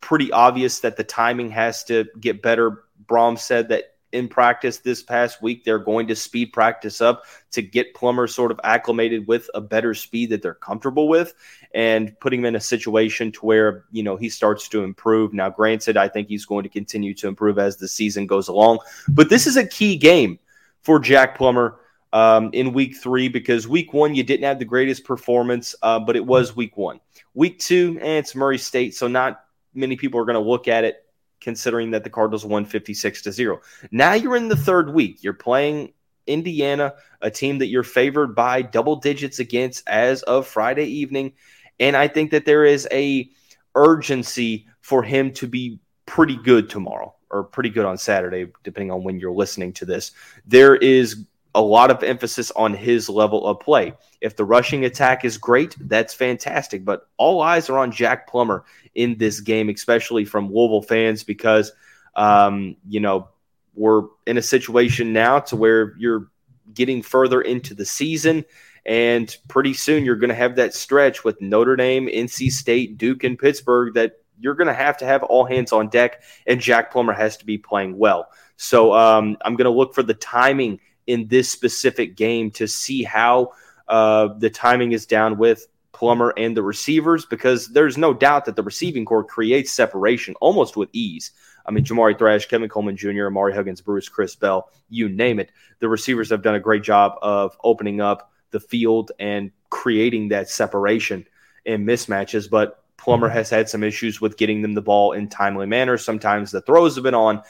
pretty 0.00 0.32
obvious 0.32 0.80
that 0.80 0.96
the 0.96 1.04
timing 1.04 1.50
has 1.50 1.84
to 1.84 2.06
get 2.18 2.42
better. 2.42 2.84
Brohm 3.06 3.38
said 3.38 3.68
that 3.68 3.93
in 4.14 4.28
practice 4.28 4.78
this 4.78 5.02
past 5.02 5.42
week, 5.42 5.64
they're 5.64 5.78
going 5.78 6.06
to 6.06 6.16
speed 6.16 6.52
practice 6.52 7.00
up 7.00 7.24
to 7.50 7.60
get 7.60 7.94
Plummer 7.94 8.26
sort 8.26 8.50
of 8.50 8.60
acclimated 8.62 9.26
with 9.26 9.50
a 9.54 9.60
better 9.60 9.92
speed 9.92 10.30
that 10.30 10.40
they're 10.40 10.54
comfortable 10.54 11.08
with 11.08 11.34
and 11.74 12.18
putting 12.20 12.40
him 12.40 12.46
in 12.46 12.56
a 12.56 12.60
situation 12.60 13.32
to 13.32 13.40
where, 13.40 13.84
you 13.90 14.02
know, 14.02 14.16
he 14.16 14.28
starts 14.28 14.68
to 14.68 14.84
improve. 14.84 15.34
Now, 15.34 15.50
granted, 15.50 15.96
I 15.96 16.08
think 16.08 16.28
he's 16.28 16.46
going 16.46 16.62
to 16.62 16.68
continue 16.68 17.12
to 17.14 17.28
improve 17.28 17.58
as 17.58 17.76
the 17.76 17.88
season 17.88 18.26
goes 18.26 18.48
along, 18.48 18.78
but 19.08 19.28
this 19.28 19.46
is 19.46 19.56
a 19.56 19.66
key 19.66 19.96
game 19.96 20.38
for 20.82 21.00
Jack 21.00 21.36
Plummer 21.36 21.80
um, 22.12 22.50
in 22.52 22.72
week 22.72 22.96
three 22.96 23.28
because 23.28 23.66
week 23.66 23.92
one 23.92 24.14
you 24.14 24.22
didn't 24.22 24.44
have 24.44 24.60
the 24.60 24.64
greatest 24.64 25.04
performance, 25.04 25.74
uh, 25.82 25.98
but 25.98 26.14
it 26.14 26.24
was 26.24 26.54
week 26.54 26.76
one. 26.76 27.00
Week 27.34 27.58
two, 27.58 27.98
and 28.00 28.08
eh, 28.08 28.18
it's 28.18 28.36
Murray 28.36 28.58
State, 28.58 28.94
so 28.94 29.08
not 29.08 29.44
many 29.74 29.96
people 29.96 30.20
are 30.20 30.24
going 30.24 30.34
to 30.34 30.48
look 30.48 30.68
at 30.68 30.84
it 30.84 31.03
considering 31.44 31.92
that 31.92 32.02
the 32.02 32.10
Cardinals 32.10 32.44
won 32.44 32.64
56 32.64 33.22
to 33.22 33.30
0. 33.30 33.60
Now 33.92 34.14
you're 34.14 34.34
in 34.34 34.48
the 34.48 34.56
third 34.56 34.92
week. 34.92 35.22
You're 35.22 35.34
playing 35.34 35.92
Indiana, 36.26 36.94
a 37.20 37.30
team 37.30 37.58
that 37.58 37.66
you're 37.66 37.82
favored 37.82 38.34
by 38.34 38.62
double 38.62 38.96
digits 38.96 39.38
against 39.38 39.86
as 39.86 40.22
of 40.22 40.46
Friday 40.46 40.86
evening. 40.86 41.34
And 41.78 41.96
I 41.96 42.08
think 42.08 42.30
that 42.30 42.46
there 42.46 42.64
is 42.64 42.88
a 42.90 43.30
urgency 43.74 44.66
for 44.80 45.02
him 45.02 45.32
to 45.34 45.46
be 45.46 45.78
pretty 46.06 46.36
good 46.36 46.70
tomorrow 46.70 47.14
or 47.30 47.44
pretty 47.44 47.68
good 47.68 47.84
on 47.84 47.98
Saturday, 47.98 48.50
depending 48.62 48.90
on 48.90 49.04
when 49.04 49.18
you're 49.18 49.32
listening 49.32 49.72
to 49.74 49.84
this. 49.84 50.12
There 50.46 50.76
is 50.76 51.26
a 51.54 51.62
lot 51.62 51.90
of 51.90 52.02
emphasis 52.02 52.50
on 52.52 52.74
his 52.74 53.08
level 53.08 53.46
of 53.46 53.60
play. 53.60 53.94
If 54.20 54.36
the 54.36 54.44
rushing 54.44 54.84
attack 54.84 55.24
is 55.24 55.38
great, 55.38 55.76
that's 55.80 56.12
fantastic. 56.12 56.84
But 56.84 57.08
all 57.16 57.40
eyes 57.40 57.70
are 57.70 57.78
on 57.78 57.92
Jack 57.92 58.28
Plummer 58.28 58.64
in 58.94 59.18
this 59.18 59.40
game, 59.40 59.68
especially 59.68 60.24
from 60.24 60.52
Louisville 60.52 60.82
fans, 60.82 61.22
because 61.22 61.72
um, 62.16 62.76
you 62.88 63.00
know 63.00 63.28
we're 63.74 64.02
in 64.26 64.38
a 64.38 64.42
situation 64.42 65.12
now 65.12 65.40
to 65.40 65.56
where 65.56 65.94
you're 65.98 66.28
getting 66.72 67.02
further 67.02 67.40
into 67.40 67.74
the 67.74 67.84
season. 67.84 68.44
And 68.86 69.34
pretty 69.48 69.72
soon 69.72 70.04
you're 70.04 70.16
going 70.16 70.28
to 70.28 70.34
have 70.34 70.56
that 70.56 70.74
stretch 70.74 71.24
with 71.24 71.40
Notre 71.40 71.74
Dame, 71.74 72.06
NC 72.06 72.50
State, 72.50 72.98
Duke, 72.98 73.24
and 73.24 73.38
Pittsburgh 73.38 73.94
that 73.94 74.18
you're 74.38 74.54
going 74.54 74.68
to 74.68 74.74
have 74.74 74.98
to 74.98 75.06
have 75.06 75.22
all 75.22 75.44
hands 75.44 75.72
on 75.72 75.88
deck, 75.88 76.22
and 76.46 76.60
Jack 76.60 76.92
Plummer 76.92 77.12
has 77.12 77.36
to 77.38 77.46
be 77.46 77.56
playing 77.56 77.96
well. 77.96 78.28
So 78.56 78.92
um, 78.92 79.36
I'm 79.44 79.56
going 79.56 79.64
to 79.64 79.70
look 79.70 79.94
for 79.94 80.02
the 80.02 80.14
timing 80.14 80.80
in 81.06 81.28
this 81.28 81.50
specific 81.50 82.16
game 82.16 82.50
to 82.52 82.66
see 82.66 83.02
how 83.02 83.52
uh, 83.88 84.28
the 84.38 84.50
timing 84.50 84.92
is 84.92 85.06
down 85.06 85.38
with 85.38 85.66
Plummer 85.92 86.34
and 86.36 86.56
the 86.56 86.62
receivers 86.62 87.24
because 87.24 87.68
there's 87.68 87.96
no 87.96 88.12
doubt 88.12 88.44
that 88.46 88.56
the 88.56 88.62
receiving 88.62 89.04
corps 89.04 89.24
creates 89.24 89.72
separation 89.72 90.34
almost 90.40 90.76
with 90.76 90.88
ease. 90.92 91.30
I 91.66 91.70
mean, 91.70 91.84
Jamari 91.84 92.18
Thrash, 92.18 92.46
Kevin 92.46 92.68
Coleman 92.68 92.96
Jr., 92.96 93.28
Ahmari 93.28 93.54
Huggins-Bruce, 93.54 94.08
Chris 94.08 94.34
Bell, 94.34 94.70
you 94.90 95.08
name 95.08 95.38
it. 95.38 95.50
The 95.78 95.88
receivers 95.88 96.28
have 96.30 96.42
done 96.42 96.56
a 96.56 96.60
great 96.60 96.82
job 96.82 97.14
of 97.22 97.56
opening 97.64 98.00
up 98.00 98.32
the 98.50 98.60
field 98.60 99.12
and 99.18 99.50
creating 99.70 100.28
that 100.28 100.48
separation 100.48 101.26
in 101.64 101.86
mismatches. 101.86 102.50
But 102.50 102.82
Plummer 102.96 103.28
has 103.28 103.48
had 103.48 103.68
some 103.68 103.82
issues 103.82 104.20
with 104.20 104.36
getting 104.36 104.62
them 104.62 104.74
the 104.74 104.82
ball 104.82 105.12
in 105.12 105.28
timely 105.28 105.66
manner. 105.66 105.96
Sometimes 105.96 106.50
the 106.50 106.60
throws 106.60 106.96
have 106.96 107.04
been 107.04 107.14
on, 107.14 107.42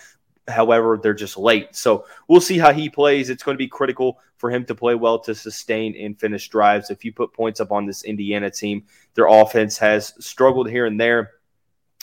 however, 0.49 0.99
they're 1.03 1.15
just 1.15 1.37
late. 1.37 1.75
So 1.75 2.07
we'll 2.29 2.41
see 2.41 2.59
how 2.59 2.73
he 2.73 2.89
plays. 2.89 3.31
It's 3.31 3.43
going 3.43 3.57
to 3.57 3.63
be 3.63 3.69
critical 3.69 4.19
for 4.37 4.51
him 4.51 4.65
to 4.67 4.75
play 4.75 4.95
well 4.95 5.19
to 5.21 5.35
sustain 5.35 5.97
and 5.97 6.19
finish 6.19 6.49
drives. 6.49 6.91
If 6.91 7.05
you 7.05 7.13
put 7.13 7.33
points 7.33 7.61
up 7.61 7.73
on 7.73 7.87
this 7.87 8.05
Indiana 8.05 8.51
team, 8.51 8.85
their 9.15 9.27
offense 9.27 9.79
has 9.79 10.13
struggled 10.25 10.69
here 10.69 10.87
and 10.87 11.01
there. 11.01 11.33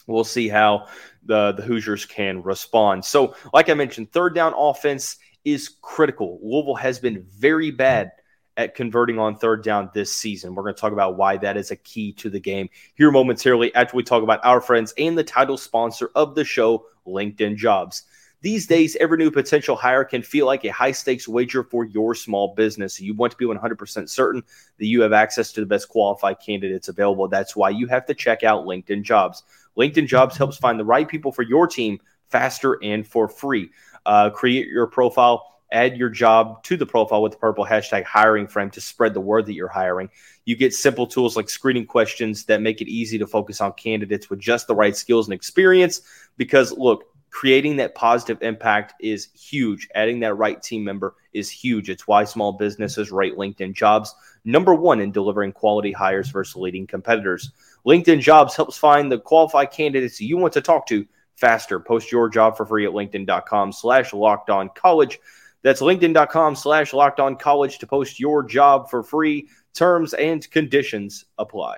We'll 0.07 0.23
see 0.23 0.47
how 0.47 0.87
the, 1.23 1.51
the 1.51 1.61
Hoosiers 1.61 2.05
can 2.05 2.41
respond. 2.41 3.05
So, 3.05 3.35
like 3.53 3.69
I 3.69 3.75
mentioned, 3.75 4.11
third 4.11 4.33
down 4.33 4.53
offense 4.57 5.17
is 5.45 5.69
critical. 5.81 6.39
Louisville 6.41 6.75
has 6.75 6.99
been 6.99 7.25
very 7.29 7.71
bad 7.71 8.11
at 8.57 8.75
converting 8.75 9.17
on 9.17 9.35
third 9.35 9.63
down 9.63 9.89
this 9.93 10.15
season. 10.15 10.53
We're 10.53 10.63
going 10.63 10.75
to 10.75 10.81
talk 10.81 10.93
about 10.93 11.17
why 11.17 11.37
that 11.37 11.57
is 11.57 11.71
a 11.71 11.75
key 11.75 12.13
to 12.13 12.29
the 12.29 12.39
game 12.39 12.69
here 12.95 13.11
momentarily 13.11 13.73
after 13.75 13.95
we 13.95 14.03
talk 14.03 14.23
about 14.23 14.43
our 14.43 14.61
friends 14.61 14.93
and 14.97 15.17
the 15.17 15.23
title 15.23 15.57
sponsor 15.57 16.11
of 16.15 16.35
the 16.35 16.43
show, 16.43 16.85
LinkedIn 17.07 17.55
Jobs. 17.55 18.03
These 18.41 18.65
days, 18.65 18.95
every 18.95 19.17
new 19.17 19.29
potential 19.29 19.75
hire 19.75 20.03
can 20.03 20.23
feel 20.23 20.47
like 20.47 20.65
a 20.65 20.71
high 20.71 20.91
stakes 20.91 21.27
wager 21.27 21.63
for 21.63 21.85
your 21.85 22.15
small 22.15 22.55
business. 22.55 22.99
You 22.99 23.13
want 23.13 23.31
to 23.31 23.37
be 23.37 23.45
100% 23.45 24.09
certain 24.09 24.43
that 24.79 24.85
you 24.87 25.01
have 25.01 25.13
access 25.13 25.51
to 25.53 25.59
the 25.59 25.67
best 25.67 25.89
qualified 25.89 26.39
candidates 26.39 26.87
available. 26.87 27.27
That's 27.27 27.55
why 27.55 27.69
you 27.69 27.85
have 27.87 28.05
to 28.07 28.15
check 28.15 28.43
out 28.43 28.65
LinkedIn 28.65 29.03
Jobs. 29.03 29.43
LinkedIn 29.77 30.07
Jobs 30.07 30.37
helps 30.37 30.57
find 30.57 30.79
the 30.79 30.85
right 30.85 31.07
people 31.07 31.31
for 31.31 31.43
your 31.43 31.67
team 31.67 31.99
faster 32.29 32.83
and 32.83 33.05
for 33.05 33.27
free. 33.27 33.69
Uh, 34.07 34.31
create 34.31 34.67
your 34.67 34.87
profile 34.87 35.51
add 35.71 35.97
your 35.97 36.09
job 36.09 36.61
to 36.63 36.75
the 36.75 36.85
profile 36.85 37.21
with 37.21 37.31
the 37.31 37.37
purple 37.37 37.65
hashtag 37.65 38.03
hiring 38.03 38.47
frame 38.47 38.69
to 38.71 38.81
spread 38.81 39.13
the 39.13 39.21
word 39.21 39.45
that 39.45 39.53
you're 39.53 39.67
hiring. 39.67 40.09
You 40.45 40.55
get 40.55 40.73
simple 40.73 41.07
tools 41.07 41.35
like 41.35 41.49
screening 41.49 41.85
questions 41.85 42.45
that 42.45 42.61
make 42.61 42.81
it 42.81 42.89
easy 42.89 43.17
to 43.19 43.27
focus 43.27 43.61
on 43.61 43.73
candidates 43.73 44.29
with 44.29 44.39
just 44.39 44.67
the 44.67 44.75
right 44.75 44.95
skills 44.95 45.27
and 45.27 45.33
experience. 45.33 46.01
Because, 46.37 46.71
look, 46.71 47.05
creating 47.31 47.77
that 47.77 47.95
positive 47.95 48.43
impact 48.43 48.93
is 48.99 49.29
huge. 49.33 49.87
Adding 49.95 50.19
that 50.19 50.35
right 50.35 50.61
team 50.61 50.83
member 50.83 51.15
is 51.33 51.49
huge. 51.49 51.89
It's 51.89 52.05
why 52.05 52.25
small 52.25 52.51
businesses 52.51 53.11
rate 53.11 53.37
LinkedIn 53.37 53.73
jobs 53.73 54.13
number 54.43 54.73
one 54.75 54.99
in 54.99 55.11
delivering 55.11 55.53
quality 55.53 55.91
hires 55.91 56.29
versus 56.29 56.55
leading 56.55 56.87
competitors. 56.87 57.51
LinkedIn 57.85 58.19
jobs 58.19 58.55
helps 58.55 58.77
find 58.77 59.11
the 59.11 59.19
qualified 59.19 59.71
candidates 59.71 60.21
you 60.21 60.37
want 60.37 60.53
to 60.53 60.61
talk 60.61 60.87
to 60.87 61.05
faster. 61.35 61.79
Post 61.79 62.11
your 62.11 62.29
job 62.29 62.57
for 62.57 62.65
free 62.65 62.85
at 62.85 62.91
linkedin.com 62.91 63.71
slash 63.71 64.13
locked 64.13 64.49
on 64.49 64.69
college. 64.75 65.19
That's 65.63 65.81
linkedin.com 65.81 66.55
slash 66.55 66.93
locked 66.93 67.19
on 67.19 67.35
college 67.35 67.79
to 67.79 67.87
post 67.87 68.19
your 68.19 68.43
job 68.43 68.89
for 68.89 69.03
free. 69.03 69.47
Terms 69.73 70.13
and 70.13 70.49
conditions 70.51 71.25
apply. 71.37 71.77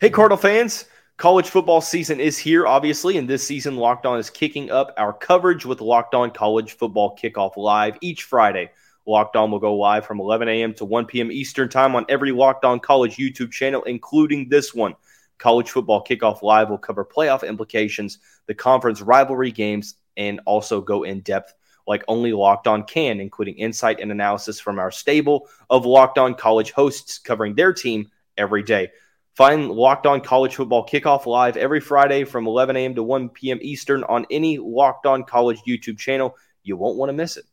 Hey, 0.00 0.10
Cardinal 0.10 0.36
fans. 0.36 0.86
College 1.22 1.50
football 1.50 1.80
season 1.80 2.18
is 2.18 2.36
here, 2.36 2.66
obviously, 2.66 3.16
and 3.16 3.30
this 3.30 3.46
season, 3.46 3.76
Locked 3.76 4.06
On 4.06 4.18
is 4.18 4.28
kicking 4.28 4.72
up 4.72 4.92
our 4.96 5.12
coverage 5.12 5.64
with 5.64 5.80
Locked 5.80 6.16
On 6.16 6.32
College 6.32 6.72
Football 6.72 7.16
Kickoff 7.16 7.56
Live 7.56 7.96
each 8.00 8.24
Friday. 8.24 8.72
Locked 9.06 9.36
On 9.36 9.48
will 9.48 9.60
go 9.60 9.76
live 9.76 10.04
from 10.04 10.18
11 10.18 10.48
a.m. 10.48 10.74
to 10.74 10.84
1 10.84 11.06
p.m. 11.06 11.30
Eastern 11.30 11.68
Time 11.68 11.94
on 11.94 12.04
every 12.08 12.32
Locked 12.32 12.64
On 12.64 12.80
College 12.80 13.18
YouTube 13.18 13.52
channel, 13.52 13.84
including 13.84 14.48
this 14.48 14.74
one. 14.74 14.96
College 15.38 15.70
Football 15.70 16.02
Kickoff 16.02 16.42
Live 16.42 16.70
will 16.70 16.76
cover 16.76 17.04
playoff 17.04 17.46
implications, 17.46 18.18
the 18.46 18.54
conference 18.54 19.00
rivalry 19.00 19.52
games, 19.52 19.94
and 20.16 20.40
also 20.44 20.80
go 20.80 21.04
in 21.04 21.20
depth 21.20 21.54
like 21.86 22.02
only 22.08 22.32
Locked 22.32 22.66
On 22.66 22.82
can, 22.82 23.20
including 23.20 23.54
insight 23.58 24.00
and 24.00 24.10
analysis 24.10 24.58
from 24.58 24.80
our 24.80 24.90
stable 24.90 25.48
of 25.70 25.86
Locked 25.86 26.18
On 26.18 26.34
college 26.34 26.72
hosts 26.72 27.18
covering 27.18 27.54
their 27.54 27.72
team 27.72 28.10
every 28.36 28.64
day. 28.64 28.90
Find 29.34 29.70
Locked 29.70 30.06
On 30.06 30.20
College 30.20 30.56
Football 30.56 30.86
Kickoff 30.86 31.24
live 31.24 31.56
every 31.56 31.80
Friday 31.80 32.24
from 32.24 32.46
11 32.46 32.76
a.m. 32.76 32.94
to 32.96 33.02
1 33.02 33.30
p.m. 33.30 33.58
Eastern 33.62 34.04
on 34.04 34.26
any 34.30 34.58
Locked 34.58 35.06
On 35.06 35.24
College 35.24 35.60
YouTube 35.66 35.98
channel. 35.98 36.36
You 36.62 36.76
won't 36.76 36.98
want 36.98 37.08
to 37.08 37.14
miss 37.14 37.38
it. 37.38 37.44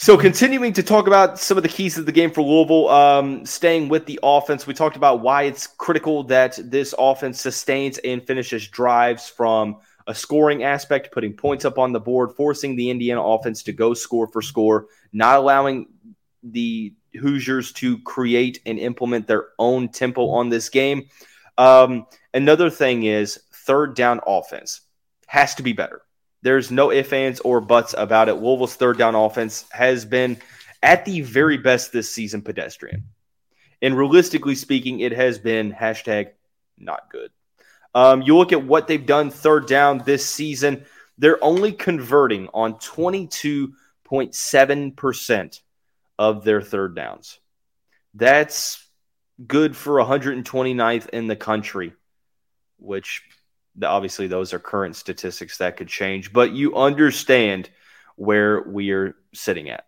So, 0.00 0.16
continuing 0.16 0.72
to 0.74 0.82
talk 0.84 1.08
about 1.08 1.40
some 1.40 1.56
of 1.56 1.64
the 1.64 1.68
keys 1.68 1.98
of 1.98 2.06
the 2.06 2.12
game 2.12 2.30
for 2.30 2.40
Louisville, 2.40 2.88
um, 2.88 3.44
staying 3.44 3.88
with 3.88 4.06
the 4.06 4.20
offense, 4.22 4.64
we 4.64 4.72
talked 4.72 4.96
about 4.96 5.20
why 5.22 5.42
it's 5.42 5.66
critical 5.66 6.22
that 6.24 6.56
this 6.62 6.94
offense 6.96 7.40
sustains 7.40 7.98
and 7.98 8.24
finishes 8.24 8.68
drives 8.68 9.28
from 9.28 9.78
a 10.06 10.14
scoring 10.14 10.62
aspect, 10.62 11.12
putting 11.12 11.34
points 11.34 11.64
up 11.64 11.78
on 11.78 11.92
the 11.92 11.98
board, 11.98 12.30
forcing 12.36 12.76
the 12.76 12.90
Indiana 12.90 13.22
offense 13.22 13.64
to 13.64 13.72
go 13.72 13.92
score 13.92 14.28
for 14.28 14.40
score, 14.40 14.86
not 15.12 15.36
allowing 15.36 15.88
the 16.44 16.94
Hoosiers 17.18 17.72
to 17.72 17.98
create 17.98 18.60
and 18.64 18.78
implement 18.78 19.26
their 19.26 19.48
own 19.58 19.88
tempo 19.88 20.28
on 20.28 20.48
this 20.48 20.68
game. 20.68 21.08
Um, 21.58 22.06
another 22.32 22.70
thing 22.70 23.02
is 23.02 23.40
third 23.52 23.94
down 23.94 24.20
offense 24.26 24.80
has 25.26 25.54
to 25.56 25.62
be 25.62 25.72
better. 25.72 26.02
There's 26.42 26.70
no 26.70 26.92
ifs, 26.92 27.12
ands, 27.12 27.40
or 27.40 27.60
buts 27.60 27.94
about 27.98 28.28
it. 28.28 28.34
Louisville's 28.34 28.76
third 28.76 28.96
down 28.96 29.14
offense 29.14 29.66
has 29.70 30.04
been, 30.04 30.38
at 30.82 31.04
the 31.04 31.22
very 31.22 31.58
best 31.58 31.92
this 31.92 32.12
season, 32.12 32.42
pedestrian. 32.42 33.04
And 33.82 33.96
realistically 33.96 34.54
speaking, 34.54 35.00
it 35.00 35.12
has 35.12 35.38
been 35.38 35.72
hashtag 35.72 36.30
not 36.78 37.10
good. 37.10 37.30
Um, 37.94 38.22
you 38.22 38.36
look 38.36 38.52
at 38.52 38.64
what 38.64 38.86
they've 38.86 39.04
done 39.04 39.30
third 39.30 39.66
down 39.66 40.02
this 40.04 40.24
season, 40.24 40.84
they're 41.18 41.42
only 41.42 41.72
converting 41.72 42.48
on 42.54 42.74
22.7% 42.74 45.60
of 46.18 46.44
their 46.44 46.60
third 46.60 46.96
downs. 46.96 47.38
That's 48.14 48.84
good 49.46 49.76
for 49.76 49.94
129th 49.94 51.08
in 51.10 51.26
the 51.26 51.36
country, 51.36 51.92
which 52.78 53.22
obviously 53.82 54.26
those 54.26 54.52
are 54.52 54.58
current 54.58 54.96
statistics 54.96 55.58
that 55.58 55.76
could 55.76 55.88
change, 55.88 56.32
but 56.32 56.52
you 56.52 56.74
understand 56.76 57.70
where 58.16 58.62
we 58.62 58.90
are 58.90 59.14
sitting 59.32 59.70
at. 59.70 59.84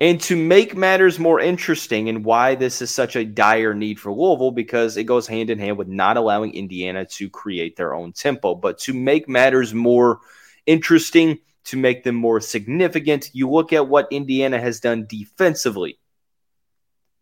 And 0.00 0.20
to 0.22 0.36
make 0.36 0.76
matters 0.76 1.18
more 1.18 1.40
interesting 1.40 2.08
and 2.08 2.24
why 2.24 2.54
this 2.54 2.80
is 2.80 2.94
such 2.94 3.16
a 3.16 3.24
dire 3.24 3.74
need 3.74 3.98
for 3.98 4.12
Louisville, 4.12 4.52
because 4.52 4.96
it 4.96 5.04
goes 5.04 5.26
hand 5.26 5.50
in 5.50 5.58
hand 5.58 5.76
with 5.76 5.88
not 5.88 6.16
allowing 6.16 6.54
Indiana 6.54 7.04
to 7.04 7.28
create 7.28 7.76
their 7.76 7.94
own 7.94 8.12
tempo. 8.12 8.54
But 8.54 8.78
to 8.80 8.94
make 8.94 9.28
matters 9.28 9.74
more 9.74 10.20
interesting, 10.66 11.40
to 11.68 11.76
make 11.76 12.02
them 12.02 12.14
more 12.14 12.40
significant, 12.40 13.30
you 13.34 13.50
look 13.50 13.72
at 13.72 13.88
what 13.88 14.08
Indiana 14.10 14.58
has 14.58 14.80
done 14.80 15.06
defensively. 15.06 15.98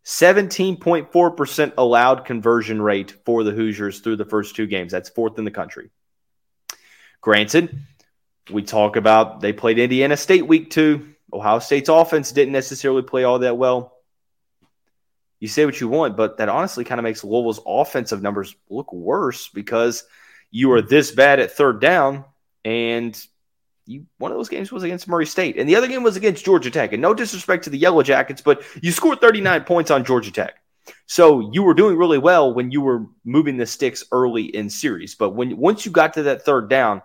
17.4% 0.05 1.73
allowed 1.77 2.23
conversion 2.23 2.81
rate 2.81 3.13
for 3.25 3.43
the 3.43 3.51
Hoosiers 3.51 3.99
through 3.99 4.15
the 4.15 4.23
first 4.23 4.55
two 4.55 4.65
games. 4.65 4.93
That's 4.93 5.09
fourth 5.09 5.37
in 5.37 5.43
the 5.43 5.51
country. 5.51 5.89
Granted, 7.19 7.77
we 8.49 8.63
talk 8.63 8.95
about 8.95 9.41
they 9.41 9.51
played 9.51 9.79
Indiana 9.79 10.15
State 10.15 10.47
week 10.47 10.69
two. 10.69 11.13
Ohio 11.33 11.59
State's 11.59 11.89
offense 11.89 12.31
didn't 12.31 12.53
necessarily 12.53 13.01
play 13.01 13.25
all 13.25 13.39
that 13.39 13.57
well. 13.57 13.97
You 15.41 15.49
say 15.49 15.65
what 15.65 15.81
you 15.81 15.89
want, 15.89 16.15
but 16.15 16.37
that 16.37 16.47
honestly 16.47 16.85
kind 16.85 16.99
of 16.99 17.03
makes 17.03 17.25
Louisville's 17.25 17.59
offensive 17.67 18.21
numbers 18.21 18.55
look 18.69 18.93
worse 18.93 19.49
because 19.49 20.05
you 20.51 20.71
are 20.71 20.81
this 20.81 21.11
bad 21.11 21.41
at 21.41 21.51
third 21.51 21.81
down, 21.81 22.23
and 22.63 23.21
you 23.87 24.05
one 24.17 24.31
of 24.31 24.37
those 24.37 24.49
games 24.49 24.71
was 24.71 24.83
against 24.83 25.07
Murray 25.07 25.25
State, 25.25 25.57
and 25.57 25.67
the 25.67 25.75
other 25.75 25.87
game 25.87 26.03
was 26.03 26.17
against 26.17 26.45
Georgia 26.45 26.71
Tech. 26.71 26.93
And 26.93 27.01
no 27.01 27.13
disrespect 27.13 27.63
to 27.65 27.69
the 27.69 27.77
Yellow 27.77 28.03
Jackets, 28.03 28.41
but 28.41 28.63
you 28.81 28.91
scored 28.91 29.21
39 29.21 29.63
points 29.63 29.91
on 29.91 30.05
Georgia 30.05 30.31
Tech. 30.31 30.55
So 31.05 31.51
you 31.51 31.63
were 31.63 31.73
doing 31.73 31.97
really 31.97 32.17
well 32.17 32.53
when 32.53 32.71
you 32.71 32.81
were 32.81 33.05
moving 33.23 33.57
the 33.57 33.65
sticks 33.65 34.03
early 34.11 34.43
in 34.43 34.69
series. 34.69 35.15
But 35.15 35.31
when 35.31 35.57
once 35.57 35.85
you 35.85 35.91
got 35.91 36.13
to 36.13 36.23
that 36.23 36.43
third 36.43 36.69
down, 36.69 37.01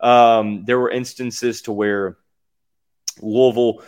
um, 0.00 0.64
there 0.64 0.78
were 0.78 0.90
instances 0.90 1.62
to 1.62 1.72
where 1.72 2.18
Louisville 3.20 3.82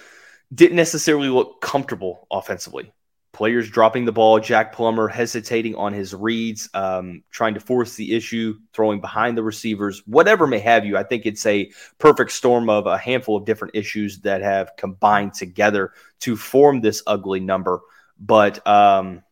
didn't 0.54 0.76
necessarily 0.76 1.28
look 1.28 1.60
comfortable 1.60 2.26
offensively. 2.30 2.92
Players 3.36 3.68
dropping 3.68 4.06
the 4.06 4.12
ball, 4.12 4.40
Jack 4.40 4.72
Plummer 4.72 5.08
hesitating 5.08 5.74
on 5.74 5.92
his 5.92 6.14
reads, 6.14 6.70
um, 6.72 7.22
trying 7.30 7.52
to 7.52 7.60
force 7.60 7.94
the 7.94 8.16
issue, 8.16 8.58
throwing 8.72 8.98
behind 8.98 9.36
the 9.36 9.42
receivers, 9.42 10.02
whatever 10.06 10.46
may 10.46 10.58
have 10.58 10.86
you. 10.86 10.96
I 10.96 11.02
think 11.02 11.26
it's 11.26 11.44
a 11.44 11.70
perfect 11.98 12.32
storm 12.32 12.70
of 12.70 12.86
a 12.86 12.96
handful 12.96 13.36
of 13.36 13.44
different 13.44 13.76
issues 13.76 14.20
that 14.20 14.40
have 14.40 14.74
combined 14.78 15.34
together 15.34 15.92
to 16.20 16.34
form 16.34 16.80
this 16.80 17.02
ugly 17.06 17.40
number. 17.40 17.82
But 18.18 18.66
um, 18.66 19.22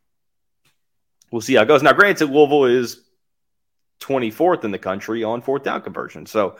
we'll 1.32 1.40
see 1.40 1.54
how 1.54 1.62
it 1.62 1.68
goes. 1.68 1.82
Now, 1.82 1.94
granted, 1.94 2.28
Louisville 2.28 2.66
is 2.66 3.00
24th 4.00 4.64
in 4.64 4.70
the 4.70 4.78
country 4.78 5.24
on 5.24 5.40
fourth 5.40 5.62
down 5.62 5.80
conversion. 5.80 6.26
So 6.26 6.58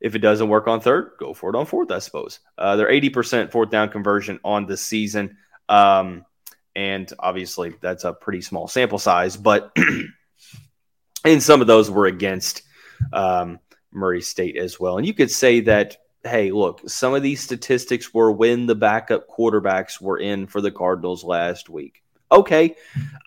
if 0.00 0.14
it 0.14 0.20
doesn't 0.20 0.48
work 0.48 0.68
on 0.68 0.80
third, 0.80 1.14
go 1.18 1.34
for 1.34 1.50
it 1.50 1.56
on 1.56 1.66
fourth, 1.66 1.90
I 1.90 1.98
suppose. 1.98 2.38
Uh, 2.56 2.76
they're 2.76 2.88
80% 2.88 3.50
fourth 3.50 3.70
down 3.70 3.88
conversion 3.88 4.38
on 4.44 4.66
the 4.66 4.76
season. 4.76 5.38
Um, 5.68 6.24
and 6.76 7.10
obviously, 7.18 7.74
that's 7.80 8.04
a 8.04 8.12
pretty 8.12 8.40
small 8.40 8.68
sample 8.68 8.98
size, 8.98 9.36
but 9.36 9.76
and 11.24 11.42
some 11.42 11.60
of 11.60 11.66
those 11.66 11.90
were 11.90 12.06
against 12.06 12.62
um, 13.12 13.60
Murray 13.92 14.22
State 14.22 14.56
as 14.56 14.78
well. 14.78 14.98
And 14.98 15.06
you 15.06 15.14
could 15.14 15.30
say 15.30 15.60
that, 15.60 15.96
hey, 16.24 16.50
look, 16.50 16.88
some 16.88 17.14
of 17.14 17.22
these 17.22 17.42
statistics 17.42 18.12
were 18.12 18.32
when 18.32 18.66
the 18.66 18.74
backup 18.74 19.28
quarterbacks 19.28 20.00
were 20.00 20.18
in 20.18 20.46
for 20.46 20.60
the 20.60 20.72
Cardinals 20.72 21.24
last 21.24 21.68
week. 21.68 22.02
Okay, 22.32 22.74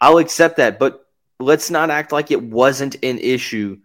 I'll 0.01 0.18
accept 0.18 0.58
that, 0.58 0.80
but 0.80 1.08
let's 1.39 1.70
not 1.70 1.89
act 1.89 2.12
like 2.12 2.32
it 2.32 2.42
wasn't 2.42 2.96
an 3.04 3.20
issue 3.20 3.80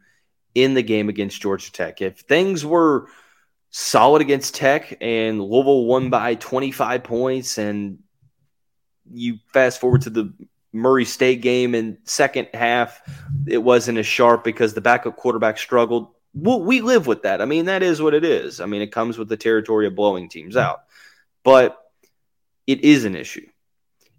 in 0.55 0.75
the 0.75 0.83
game 0.83 1.09
against 1.09 1.41
Georgia 1.41 1.71
Tech. 1.71 2.03
If 2.03 2.21
things 2.21 2.65
were 2.65 3.09
solid 3.71 4.23
against 4.23 4.55
Tech 4.55 4.97
and 5.01 5.41
Louisville 5.41 5.87
won 5.87 6.11
by 6.11 6.35
25 6.35 7.05
points 7.05 7.59
and 7.59 8.01
you 9.11 9.39
fast 9.53 9.81
forward 9.81 10.03
to 10.03 10.11
the 10.11 10.33
Murray 10.73 11.05
State 11.05 11.43
game 11.43 11.75
in 11.75 11.99
second 12.05 12.49
half, 12.55 13.01
it 13.47 13.59
wasn't 13.59 13.99
as 13.99 14.07
sharp 14.07 14.43
because 14.45 14.75
the 14.75 14.81
backup 14.81 15.17
quarterback 15.17 15.59
struggled. 15.59 16.09
We 16.35 16.81
live 16.81 17.07
with 17.07 17.23
that. 17.23 17.43
I 17.43 17.45
mean, 17.45 17.67
that 17.67 17.83
is 17.83 18.01
what 18.01 18.15
it 18.15 18.25
is. 18.25 18.61
I 18.61 18.67
mean, 18.67 18.81
it 18.81 18.91
comes 18.91 19.19
with 19.19 19.29
the 19.29 19.37
territory 19.37 19.87
of 19.87 19.95
blowing 19.95 20.31
teams 20.31 20.57
out, 20.57 20.85
but 21.45 21.79
it 22.67 22.85
is 22.85 23.05
an 23.05 23.15
issue. 23.15 23.47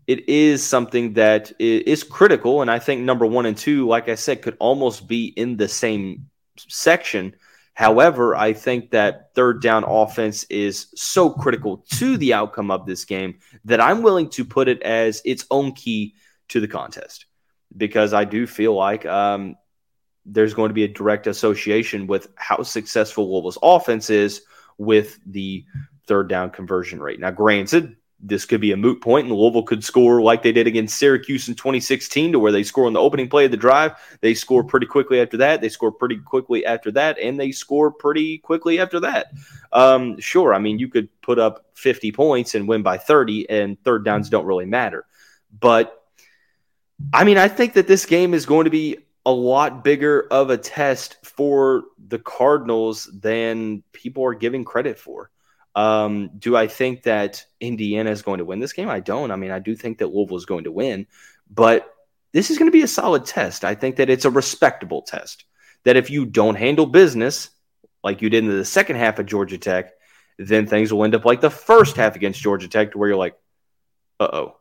It 0.06 0.30
is 0.30 0.63
something 0.63 1.13
that 1.13 1.54
is 1.60 2.04
critical, 2.04 2.62
and 2.62 2.70
I 2.70 2.78
think 2.78 3.02
number 3.02 3.25
one 3.25 3.46
and 3.46 3.58
two, 3.58 3.88
like 3.88 4.10
I 4.10 4.16
said, 4.16 4.42
could 4.42 4.58
almost 4.60 5.08
be 5.08 5.25
in 5.25 5.58
the 5.58 5.68
same 5.68 6.30
section 6.58 7.36
However, 7.74 8.36
I 8.36 8.53
think 8.53 8.92
that 8.92 9.34
third 9.34 9.62
down 9.62 9.84
offense 9.84 10.44
is 10.46 10.88
so 10.96 11.32
critical 11.32 11.86
to 11.94 12.18
the 12.18 12.34
outcome 12.34 12.70
of 12.70 12.86
this 12.86 13.03
game 13.06 13.39
that 13.65 13.82
I'm 13.82 14.03
willing 14.03 14.30
to 14.32 14.46
put 14.46 14.68
it 14.68 14.82
as 14.84 15.22
its 15.25 15.46
own 15.50 15.72
key 15.72 16.13
to 16.50 16.60
the 16.60 16.68
contest 16.68 17.25
because 17.75 18.13
I 18.13 18.25
do 18.25 18.46
feel 18.46 18.75
like 18.75 19.06
um, 19.08 19.56
there's 20.25 20.53
going 20.53 20.70
to 20.70 20.75
be 20.75 20.84
a 20.84 20.88
direct 20.88 21.25
association 21.25 22.06
with 22.06 22.27
how 22.36 22.62
successful 22.62 23.32
Louisville's 23.32 23.58
offense 23.63 24.12
is 24.12 24.44
with 24.77 25.20
the 25.25 25.65
third 26.08 26.30
down 26.30 26.51
conversion 26.51 27.00
rate. 27.01 27.20
Now, 27.20 27.32
granted, 27.32 27.96
this 28.25 28.46
could 28.46 28.62
be 28.62 28.72
a 28.72 28.77
moot 28.77 29.01
point, 29.01 29.27
and 29.27 29.36
Louisville 29.36 29.63
could 29.63 29.84
score 29.84 30.22
like 30.22 30.42
they 30.42 30.53
did 30.53 30.65
against 30.65 30.98
Syracuse 30.98 31.50
in 31.50 31.56
2016, 31.56 32.32
to 32.32 32.39
where 32.39 32.51
they 32.51 32.63
score 32.63 32.88
on 32.88 32.94
the 32.94 33.00
opening 33.00 33.30
play 33.30 33.46
of 33.46 33.51
the 33.51 33.58
drive. 33.58 33.94
They 34.22 34.34
score 34.34 34.63
pretty 34.63 34.86
quickly 34.86 35.20
after 35.20 35.38
that. 35.38 35.60
They 35.60 35.70
score 35.70 35.92
pretty 35.92 36.18
quickly 36.18 36.65
after 36.65 36.89
that, 36.92 37.20
and 37.20 37.39
they 37.39 37.51
score 37.51 37.92
pretty 37.92 38.38
quickly 38.38 38.80
after 38.80 39.01
that. 39.01 39.34
Um, 39.74 40.20
sure, 40.20 40.53
I 40.53 40.60
mean 40.60 40.80
you 40.80 40.88
could 40.88 41.10
put 41.22 41.38
up 41.38 41.65
50 41.75 42.12
points 42.13 42.56
and 42.56 42.68
win 42.68 42.82
by 42.82 42.98
30, 42.98 43.50
and 43.50 43.82
third 43.84 44.06
downs 44.06 44.30
don't 44.30 44.46
really 44.46 44.65
matter. 44.65 45.06
But 45.60 46.01
I 47.13 47.25
mean, 47.25 47.38
I 47.38 47.50
think 47.50 47.74
that 47.74 47.88
this 47.88 48.06
game 48.06 48.34
is 48.34 48.46
going 48.46 48.63
to 48.63 48.72
be 48.72 48.98
a 49.25 49.32
lot 49.32 49.84
bigger 49.84 50.27
of 50.32 50.50
a 50.50 50.58
test 50.58 51.18
for 51.24 51.84
the 52.08 52.20
Cardinals 52.20 53.10
than 53.13 53.84
people 53.94 54.24
are 54.25 54.34
giving 54.34 54.63
credit 54.63 55.00
for. 55.00 55.30
Um, 55.75 56.30
do 56.38 56.56
I 56.56 56.68
think 56.68 57.03
that 57.03 57.46
Indiana 57.60 58.12
is 58.12 58.22
going 58.22 58.38
to 58.38 58.46
win 58.46 58.60
this 58.60 58.74
game? 58.74 58.89
I 58.89 59.00
don't. 59.00 59.32
I 59.32 59.36
mean, 59.36 59.51
I 59.51 59.60
do 59.60 59.75
think 59.75 59.98
that 59.98 60.13
Louisville 60.13 60.38
is 60.38 60.46
going 60.46 60.65
to 60.65 60.72
win, 60.72 61.08
but 61.50 61.92
this 62.32 62.51
is 62.51 62.58
going 62.58 62.68
to 62.68 62.75
be 62.75 62.84
a 62.84 62.88
solid 62.88 63.25
test. 63.25 63.65
I 63.65 63.75
think 63.75 63.96
that 63.96 64.10
it's 64.10 64.25
a 64.25 64.30
respectable 64.30 65.01
test. 65.01 65.46
That 65.86 65.98
if 65.98 66.10
you 66.10 66.25
don't 66.25 66.56
handle 66.56 66.86
business 66.86 67.50
like 68.03 68.22
you 68.22 68.30
did 68.30 68.44
in 68.44 68.50
the 68.50 68.65
second 68.65 68.98
half 68.98 69.20
of 69.20 69.25
Georgia 69.25 69.58
Tech, 69.58 69.94
then 70.38 70.68
things 70.68 70.92
will 70.92 71.03
end 71.03 71.15
up 71.15 71.25
like 71.25 71.42
the 71.42 71.50
first 71.50 71.96
half 71.96 72.15
against 72.15 72.42
Georgia 72.42 72.68
Tech, 72.68 72.92
to 72.92 72.98
where 72.98 73.10
you're 73.10 73.18
like, 73.18 73.36
uh 74.20 74.30
oh, 74.32 74.58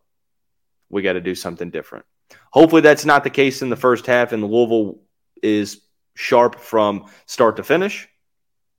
we 0.91 1.03
got 1.03 1.15
to 1.15 1.21
do 1.21 1.35
something 1.35 1.71
different. 1.71 2.05
Hopefully, 2.51 2.83
that's 2.83 3.05
not 3.05 3.25
the 3.25 3.31
case 3.31 3.63
in 3.63 3.71
the 3.71 3.77
first 3.77 4.07
half, 4.07 4.33
and 4.33 4.45
Louisville 4.45 5.01
is 5.43 5.81
sharp 6.15 6.59
from 6.59 7.07
start 7.27 7.57
to 7.57 7.63
finish. 7.63 8.09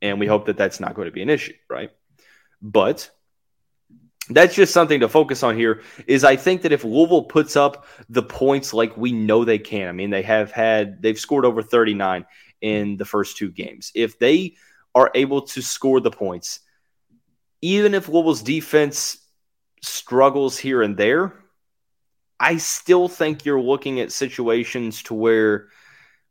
And 0.02 0.20
we 0.20 0.28
hope 0.28 0.48
that 0.48 0.58
that's 0.58 0.80
not 0.80 0.96
going 0.96 1.06
to 1.06 1.12
be 1.12 1.22
an 1.22 1.30
issue, 1.30 1.54
right? 1.70 1.92
But 2.64 3.12
that's 4.30 4.56
just 4.56 4.74
something 4.74 5.02
to 5.02 5.10
focus 5.10 5.44
on 5.44 5.58
here 5.58 5.82
is 6.08 6.24
I 6.24 6.38
think 6.38 6.62
that 6.62 6.72
if 6.72 6.86
Louisville 6.86 7.26
puts 7.26 7.58
up 7.58 7.86
the 8.08 8.24
points 8.24 8.74
like 8.74 8.96
we 8.96 9.12
know 9.12 9.44
they 9.44 9.60
can, 9.60 9.90
I 9.90 9.92
mean, 9.92 10.10
they 10.10 10.22
have 10.22 10.52
had, 10.52 11.02
they've 11.02 11.20
scored 11.20 11.46
over 11.46 11.62
39 11.62 12.26
in 12.62 12.96
the 12.96 13.06
first 13.06 13.36
two 13.36 13.52
games. 13.52 13.92
If 13.94 14.18
they 14.18 14.56
are 14.96 15.12
able 15.14 15.42
to 15.42 15.62
score 15.62 16.00
the 16.00 16.12
points, 16.12 16.62
even 17.62 17.94
if 17.94 18.08
Louisville's 18.08 18.42
defense 18.42 19.18
struggles 19.82 20.58
here 20.58 20.82
and 20.82 20.96
there, 20.96 21.34
I 22.40 22.58
still 22.58 23.10
think 23.10 23.44
you're 23.44 23.62
looking 23.62 24.00
at 24.00 24.12
situations 24.12 25.04
to 25.04 25.14
where 25.14 25.68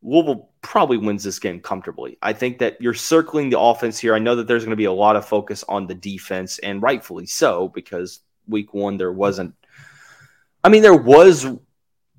Louisville 0.02 0.50
probably 0.62 0.96
wins 0.96 1.22
this 1.22 1.38
game 1.38 1.60
comfortably. 1.60 2.18
I 2.20 2.32
think 2.32 2.58
that 2.58 2.80
you're 2.80 2.94
circling 2.94 3.50
the 3.50 3.60
offense 3.60 3.98
here. 3.98 4.14
I 4.14 4.18
know 4.18 4.36
that 4.36 4.48
there's 4.48 4.64
going 4.64 4.70
to 4.70 4.76
be 4.76 4.84
a 4.84 4.92
lot 4.92 5.16
of 5.16 5.26
focus 5.26 5.64
on 5.68 5.86
the 5.86 5.94
defense, 5.94 6.58
and 6.58 6.82
rightfully 6.82 7.26
so, 7.26 7.68
because 7.68 8.20
week 8.48 8.74
one 8.74 8.96
there 8.96 9.12
wasn't. 9.12 9.54
I 10.64 10.68
mean, 10.68 10.82
there 10.82 10.94
was 10.94 11.46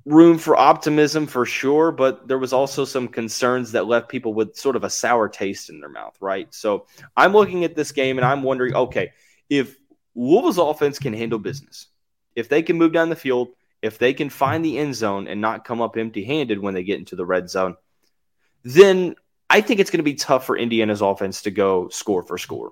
room 0.06 0.38
for 0.38 0.58
optimism 0.58 1.28
for 1.28 1.46
sure, 1.46 1.92
but 1.92 2.28
there 2.28 2.38
was 2.38 2.54
also 2.54 2.84
some 2.86 3.08
concerns 3.08 3.72
that 3.72 3.88
left 3.88 4.10
people 4.10 4.34
with 4.34 4.56
sort 4.56 4.76
of 4.76 4.84
a 4.84 4.90
sour 4.90 5.30
taste 5.30 5.70
in 5.70 5.80
their 5.80 5.90
mouth, 5.90 6.16
right? 6.20 6.54
So 6.54 6.88
I'm 7.16 7.32
looking 7.32 7.64
at 7.64 7.76
this 7.76 7.92
game 7.92 8.18
and 8.18 8.26
I'm 8.26 8.44
wondering, 8.44 8.76
okay, 8.76 9.12
if 9.50 9.78
Louisville's 10.16 10.58
offense 10.58 11.00
can 11.00 11.14
handle 11.14 11.40
business, 11.40 11.88
if 12.36 12.50
they 12.50 12.62
can 12.62 12.78
move 12.78 12.92
down 12.92 13.10
the 13.10 13.16
field, 13.16 13.50
if 13.84 13.98
they 13.98 14.14
can 14.14 14.30
find 14.30 14.64
the 14.64 14.80
end 14.80 14.96
zone 14.96 15.28
and 15.28 15.42
not 15.42 15.66
come 15.66 15.82
up 15.82 15.98
empty 15.98 16.24
handed 16.24 16.58
when 16.58 16.74
they 16.74 16.84
get 16.84 17.00
into 17.00 17.18
the 17.18 17.26
red 17.26 17.50
zone, 17.50 17.76
then 18.64 19.14
I 19.50 19.60
think 19.60 19.82
it's 19.82 19.92
going 19.92 20.00
to 20.00 20.04
be 20.04 20.16
tough 20.16 20.46
for 20.46 20.58
Indiana's 20.58 21.02
offense 21.02 21.42
to 21.44 21.52
go 21.52 21.90
score 21.90 22.24
for 22.24 22.38
score. 22.38 22.72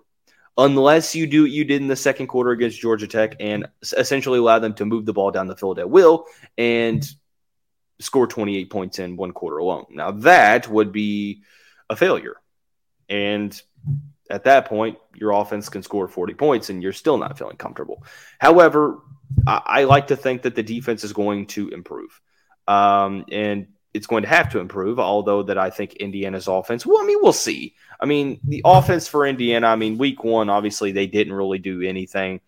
Unless 0.58 1.14
you 1.14 1.28
do 1.28 1.44
what 1.44 1.52
you 1.52 1.66
did 1.66 1.82
in 1.82 1.90
the 1.90 1.98
second 1.98 2.28
quarter 2.28 2.52
against 2.52 2.80
Georgia 2.80 3.08
Tech 3.08 3.36
and 3.42 3.68
essentially 3.82 4.40
allow 4.40 4.60
them 4.60 4.74
to 4.76 4.86
move 4.86 5.06
the 5.06 5.14
ball 5.14 5.32
down 5.32 5.48
the 5.48 5.56
field 5.56 5.80
at 5.80 5.90
will 5.90 6.26
and 6.58 7.06
score 8.00 8.26
28 8.26 8.70
points 8.70 9.00
in 9.00 9.18
one 9.18 9.34
quarter 9.34 9.58
alone. 9.58 9.86
Now, 9.90 10.12
that 10.12 10.70
would 10.70 10.94
be 10.94 11.44
a 11.90 11.96
failure. 11.98 12.36
And 13.10 13.62
at 14.32 14.46
that 14.46 14.66
point, 14.66 14.98
your 15.14 15.32
offense 15.32 15.70
can 15.70 15.84
score 15.84 16.08
40 16.08 16.34
points 16.34 16.70
and 16.70 16.82
you're 16.82 16.94
still 16.94 17.18
not 17.18 17.38
feeling 17.38 17.58
comfortable. 17.58 18.04
However, 18.40 19.00
I, 19.46 19.62
I 19.66 19.84
like 19.84 20.08
to 20.08 20.16
think 20.16 20.44
that 20.44 20.56
the 20.56 20.64
defense 20.64 21.04
is 21.04 21.14
going 21.14 21.48
to 21.48 21.70
improve. 21.70 22.20
Um, 22.68 23.26
and 23.32 23.68
it's 23.94 24.08
going 24.08 24.24
to 24.24 24.30
have 24.30 24.52
to 24.52 24.60
improve, 24.60 25.00
although 25.00 25.44
that 25.44 25.58
I 25.58 25.70
think 25.70 25.96
Indiana's 25.96 26.48
offense, 26.48 26.86
well, 26.86 27.02
I 27.02 27.06
mean, 27.06 27.18
we'll 27.22 27.34
see. 27.34 27.76
I 28.00 28.06
mean, 28.06 28.40
the 28.44 28.62
offense 28.64 29.08
for 29.08 29.28
Indiana, 29.28 29.68
I 29.68 29.76
mean, 29.76 29.98
week 29.98 30.24
one, 30.24 30.50
obviously, 30.50 30.94
they 30.94 31.08
didn't 31.08 31.34
really 31.34 31.60
do 31.60 31.82
anything 31.82 32.40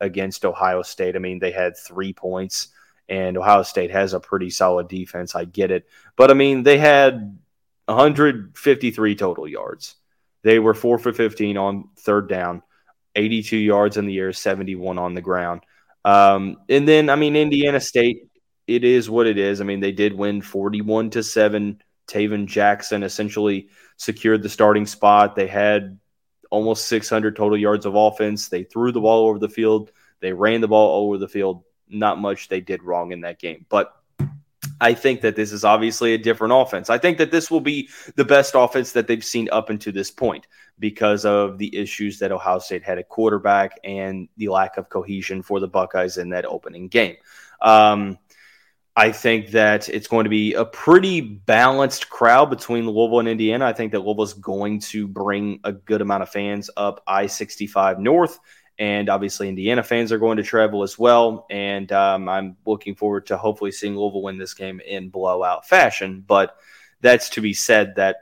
against 0.00 0.46
Ohio 0.46 0.82
State. 0.82 1.14
I 1.14 1.18
mean, 1.18 1.38
they 1.38 1.50
had 1.50 1.76
three 1.76 2.14
points, 2.14 2.68
and 3.10 3.36
Ohio 3.36 3.62
State 3.62 3.90
has 3.90 4.14
a 4.14 4.20
pretty 4.20 4.48
solid 4.48 4.88
defense. 4.88 5.34
I 5.34 5.44
get 5.44 5.70
it. 5.70 5.86
But 6.16 6.30
I 6.30 6.34
mean, 6.34 6.62
they 6.62 6.78
had 6.78 7.38
153 7.86 9.14
total 9.16 9.46
yards. 9.46 9.96
They 10.46 10.60
were 10.60 10.74
four 10.74 10.96
for 11.00 11.12
15 11.12 11.56
on 11.56 11.88
third 11.98 12.28
down, 12.28 12.62
82 13.16 13.56
yards 13.56 13.96
in 13.96 14.06
the 14.06 14.16
air, 14.16 14.32
71 14.32 14.96
on 14.96 15.12
the 15.12 15.20
ground. 15.20 15.62
Um, 16.04 16.58
and 16.68 16.86
then, 16.86 17.10
I 17.10 17.16
mean, 17.16 17.34
Indiana 17.34 17.80
State, 17.80 18.28
it 18.68 18.84
is 18.84 19.10
what 19.10 19.26
it 19.26 19.38
is. 19.38 19.60
I 19.60 19.64
mean, 19.64 19.80
they 19.80 19.90
did 19.90 20.12
win 20.12 20.40
41 20.40 21.10
to 21.10 21.24
7. 21.24 21.82
Tayven 22.06 22.46
Jackson 22.46 23.02
essentially 23.02 23.70
secured 23.96 24.44
the 24.44 24.48
starting 24.48 24.86
spot. 24.86 25.34
They 25.34 25.48
had 25.48 25.98
almost 26.48 26.86
600 26.86 27.34
total 27.34 27.58
yards 27.58 27.84
of 27.84 27.96
offense. 27.96 28.48
They 28.48 28.62
threw 28.62 28.92
the 28.92 29.00
ball 29.00 29.26
over 29.26 29.40
the 29.40 29.48
field. 29.48 29.90
They 30.20 30.32
ran 30.32 30.60
the 30.60 30.68
ball 30.68 31.04
over 31.04 31.18
the 31.18 31.26
field. 31.26 31.64
Not 31.88 32.20
much 32.20 32.46
they 32.46 32.60
did 32.60 32.84
wrong 32.84 33.10
in 33.10 33.22
that 33.22 33.40
game. 33.40 33.66
But 33.68 33.92
I 34.80 34.94
think 34.94 35.22
that 35.22 35.36
this 35.36 35.52
is 35.52 35.64
obviously 35.64 36.14
a 36.14 36.18
different 36.18 36.52
offense. 36.54 36.90
I 36.90 36.98
think 36.98 37.18
that 37.18 37.30
this 37.30 37.50
will 37.50 37.60
be 37.60 37.88
the 38.14 38.24
best 38.24 38.54
offense 38.54 38.92
that 38.92 39.06
they've 39.06 39.24
seen 39.24 39.48
up 39.50 39.70
until 39.70 39.92
this 39.92 40.10
point 40.10 40.46
because 40.78 41.24
of 41.24 41.58
the 41.58 41.74
issues 41.74 42.18
that 42.18 42.32
Ohio 42.32 42.58
State 42.58 42.82
had 42.82 42.98
at 42.98 43.08
quarterback 43.08 43.78
and 43.84 44.28
the 44.36 44.48
lack 44.48 44.76
of 44.76 44.88
cohesion 44.88 45.42
for 45.42 45.60
the 45.60 45.68
Buckeyes 45.68 46.18
in 46.18 46.30
that 46.30 46.44
opening 46.44 46.88
game. 46.88 47.16
Um, 47.62 48.18
I 48.98 49.12
think 49.12 49.50
that 49.50 49.90
it's 49.90 50.08
going 50.08 50.24
to 50.24 50.30
be 50.30 50.54
a 50.54 50.64
pretty 50.64 51.20
balanced 51.20 52.08
crowd 52.08 52.48
between 52.48 52.86
Louisville 52.86 53.20
and 53.20 53.28
Indiana. 53.28 53.66
I 53.66 53.74
think 53.74 53.92
that 53.92 54.00
Louisville 54.00 54.24
is 54.24 54.32
going 54.32 54.80
to 54.80 55.06
bring 55.06 55.60
a 55.64 55.72
good 55.72 56.00
amount 56.00 56.22
of 56.22 56.30
fans 56.30 56.70
up 56.78 57.02
I 57.06 57.26
65 57.26 57.98
North. 57.98 58.38
And 58.78 59.08
obviously, 59.08 59.48
Indiana 59.48 59.82
fans 59.82 60.12
are 60.12 60.18
going 60.18 60.36
to 60.36 60.42
travel 60.42 60.82
as 60.82 60.98
well. 60.98 61.46
And 61.50 61.90
um, 61.92 62.28
I'm 62.28 62.56
looking 62.66 62.94
forward 62.94 63.26
to 63.26 63.36
hopefully 63.36 63.72
seeing 63.72 63.96
Louisville 63.96 64.22
win 64.22 64.38
this 64.38 64.54
game 64.54 64.80
in 64.80 65.08
blowout 65.08 65.66
fashion. 65.66 66.22
But 66.26 66.56
that's 67.00 67.30
to 67.30 67.40
be 67.40 67.54
said 67.54 67.94
that 67.96 68.16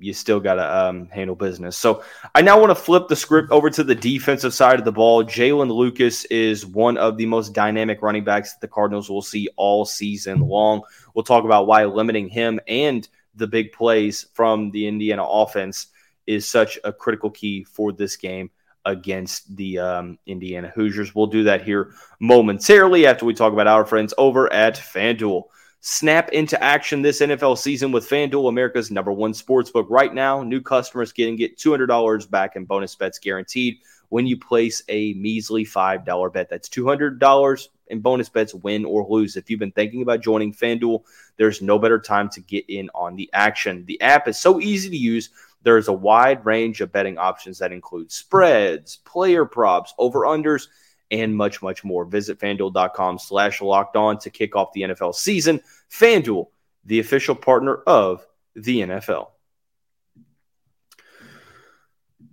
you 0.00 0.12
still 0.12 0.40
got 0.40 0.54
to 0.54 0.76
um, 0.76 1.08
handle 1.08 1.34
business. 1.34 1.76
So 1.76 2.02
I 2.34 2.42
now 2.42 2.58
want 2.60 2.70
to 2.70 2.74
flip 2.74 3.08
the 3.08 3.16
script 3.16 3.50
over 3.50 3.68
to 3.70 3.84
the 3.84 3.94
defensive 3.94 4.54
side 4.54 4.78
of 4.78 4.84
the 4.84 4.92
ball. 4.92 5.24
Jaylin 5.24 5.72
Lucas 5.72 6.24
is 6.26 6.64
one 6.64 6.96
of 6.96 7.16
the 7.16 7.26
most 7.26 7.52
dynamic 7.52 8.02
running 8.02 8.24
backs 8.24 8.52
that 8.52 8.60
the 8.60 8.68
Cardinals 8.68 9.10
will 9.10 9.22
see 9.22 9.48
all 9.56 9.84
season 9.84 10.40
long. 10.40 10.82
We'll 11.14 11.24
talk 11.24 11.44
about 11.44 11.66
why 11.66 11.84
limiting 11.84 12.28
him 12.28 12.60
and 12.68 13.08
the 13.34 13.46
big 13.46 13.72
plays 13.72 14.26
from 14.34 14.70
the 14.70 14.86
Indiana 14.86 15.24
offense 15.24 15.88
is 16.26 16.46
such 16.46 16.78
a 16.84 16.92
critical 16.92 17.30
key 17.30 17.64
for 17.64 17.92
this 17.92 18.16
game 18.16 18.50
against 18.84 19.56
the 19.56 19.78
um, 19.78 20.18
Indiana 20.26 20.72
Hoosiers. 20.74 21.14
We'll 21.14 21.26
do 21.26 21.44
that 21.44 21.62
here 21.62 21.92
momentarily 22.20 23.06
after 23.06 23.24
we 23.24 23.34
talk 23.34 23.52
about 23.52 23.66
our 23.66 23.84
friends 23.84 24.14
over 24.18 24.52
at 24.52 24.76
FanDuel. 24.76 25.44
Snap 25.80 26.30
into 26.30 26.60
action 26.62 27.02
this 27.02 27.20
NFL 27.20 27.56
season 27.56 27.92
with 27.92 28.08
FanDuel, 28.08 28.48
America's 28.48 28.90
number 28.90 29.12
one 29.12 29.32
sportsbook. 29.32 29.86
Right 29.88 30.12
now, 30.12 30.42
new 30.42 30.60
customers 30.60 31.12
can 31.12 31.36
get 31.36 31.56
$200 31.56 32.28
back 32.30 32.56
in 32.56 32.64
bonus 32.64 32.96
bets 32.96 33.18
guaranteed 33.18 33.78
when 34.08 34.26
you 34.26 34.36
place 34.36 34.82
a 34.88 35.14
measly 35.14 35.64
$5 35.64 36.32
bet. 36.32 36.48
That's 36.48 36.68
$200 36.68 37.68
in 37.88 38.00
bonus 38.00 38.28
bets, 38.28 38.54
win 38.54 38.84
or 38.84 39.06
lose. 39.08 39.36
If 39.36 39.50
you've 39.50 39.60
been 39.60 39.72
thinking 39.72 40.02
about 40.02 40.20
joining 40.20 40.52
FanDuel, 40.52 41.02
there's 41.36 41.62
no 41.62 41.78
better 41.78 41.98
time 41.98 42.28
to 42.30 42.40
get 42.40 42.64
in 42.68 42.90
on 42.94 43.16
the 43.16 43.30
action. 43.32 43.84
The 43.86 44.00
app 44.00 44.28
is 44.28 44.38
so 44.38 44.60
easy 44.60 44.90
to 44.90 44.96
use. 44.96 45.30
There's 45.68 45.88
a 45.88 45.92
wide 45.92 46.46
range 46.46 46.80
of 46.80 46.90
betting 46.92 47.18
options 47.18 47.58
that 47.58 47.72
include 47.72 48.10
spreads, 48.10 48.96
player 49.04 49.44
props, 49.44 49.92
over-unders, 49.98 50.68
and 51.10 51.36
much, 51.36 51.60
much 51.60 51.84
more. 51.84 52.06
Visit 52.06 52.38
fanduel.com 52.38 53.18
slash 53.18 53.60
locked 53.60 53.94
on 53.94 54.16
to 54.20 54.30
kick 54.30 54.56
off 54.56 54.72
the 54.72 54.80
NFL 54.80 55.14
season. 55.14 55.60
FanDuel, 55.90 56.46
the 56.86 57.00
official 57.00 57.34
partner 57.34 57.82
of 57.86 58.26
the 58.56 58.80
NFL. 58.80 59.28